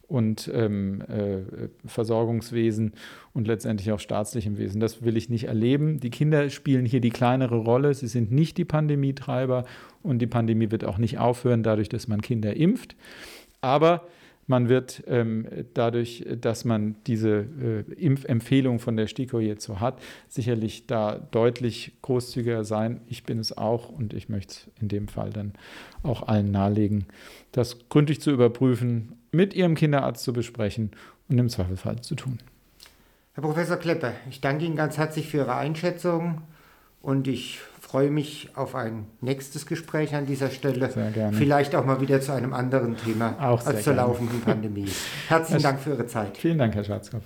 und 0.07 0.49
ähm, 0.53 1.01
äh, 1.01 1.67
Versorgungswesen 1.85 2.93
und 3.33 3.47
letztendlich 3.47 3.91
auch 3.91 3.99
staatlichem 3.99 4.57
Wesen. 4.57 4.79
Das 4.79 5.03
will 5.03 5.17
ich 5.17 5.29
nicht 5.29 5.45
erleben. 5.45 5.99
Die 5.99 6.09
Kinder 6.09 6.49
spielen 6.49 6.85
hier 6.85 7.01
die 7.01 7.09
kleinere 7.09 7.57
Rolle. 7.57 7.93
Sie 7.93 8.07
sind 8.07 8.31
nicht 8.31 8.57
die 8.57 8.65
Pandemietreiber 8.65 9.65
und 10.03 10.19
die 10.19 10.27
Pandemie 10.27 10.71
wird 10.71 10.85
auch 10.85 10.97
nicht 10.97 11.17
aufhören, 11.17 11.63
dadurch, 11.63 11.89
dass 11.89 12.07
man 12.07 12.21
Kinder 12.21 12.55
impft. 12.55 12.95
Aber 13.59 14.07
man 14.49 14.69
wird 14.69 15.03
ähm, 15.07 15.45
dadurch, 15.73 16.25
dass 16.39 16.63
man 16.63 16.95
diese 17.05 17.45
äh, 17.61 17.93
Impfempfehlung 17.93 18.79
von 18.79 18.95
der 18.95 19.07
STIKO 19.07 19.39
jetzt 19.39 19.65
so 19.65 19.81
hat, 19.81 20.01
sicherlich 20.29 20.87
da 20.87 21.19
deutlich 21.31 21.91
großzügiger 22.01 22.63
sein. 22.63 23.01
Ich 23.07 23.25
bin 23.25 23.39
es 23.39 23.57
auch 23.57 23.89
und 23.89 24.13
ich 24.13 24.29
möchte 24.29 24.53
es 24.53 24.67
in 24.81 24.87
dem 24.87 25.09
Fall 25.09 25.31
dann 25.31 25.51
auch 26.01 26.29
allen 26.29 26.51
nahelegen, 26.51 27.07
das 27.51 27.89
gründlich 27.89 28.21
zu 28.21 28.31
überprüfen, 28.31 29.17
mit 29.37 29.53
Ihrem 29.53 29.75
Kinderarzt 29.75 30.23
zu 30.23 30.33
besprechen 30.33 30.91
und 31.29 31.37
im 31.37 31.47
Zweifelsfall 31.47 32.01
zu 32.01 32.15
tun. 32.15 32.39
Herr 33.33 33.43
Professor 33.43 33.77
Klepper, 33.77 34.13
ich 34.29 34.41
danke 34.41 34.65
Ihnen 34.65 34.75
ganz 34.75 34.97
herzlich 34.97 35.29
für 35.29 35.37
Ihre 35.37 35.55
Einschätzung 35.55 36.41
und 37.01 37.27
ich 37.27 37.59
freue 37.79 38.09
mich 38.09 38.49
auf 38.55 38.75
ein 38.75 39.05
nächstes 39.21 39.65
Gespräch 39.67 40.15
an 40.15 40.25
dieser 40.25 40.49
Stelle. 40.49 40.91
Sehr 40.91 41.11
gerne. 41.11 41.37
Vielleicht 41.37 41.75
auch 41.75 41.85
mal 41.85 42.01
wieder 42.01 42.19
zu 42.19 42.33
einem 42.33 42.53
anderen 42.53 42.97
Thema 42.97 43.35
auch 43.39 43.65
als 43.65 43.83
zur 43.83 43.93
gerne. 43.93 44.07
laufenden 44.07 44.41
Pandemie. 44.41 44.89
Herzlichen 45.27 45.63
Dank 45.63 45.79
für 45.79 45.91
Ihre 45.91 46.07
Zeit. 46.07 46.35
Vielen 46.35 46.57
Dank, 46.57 46.73
Herr 46.75 46.83
Schwarzkopf. 46.83 47.23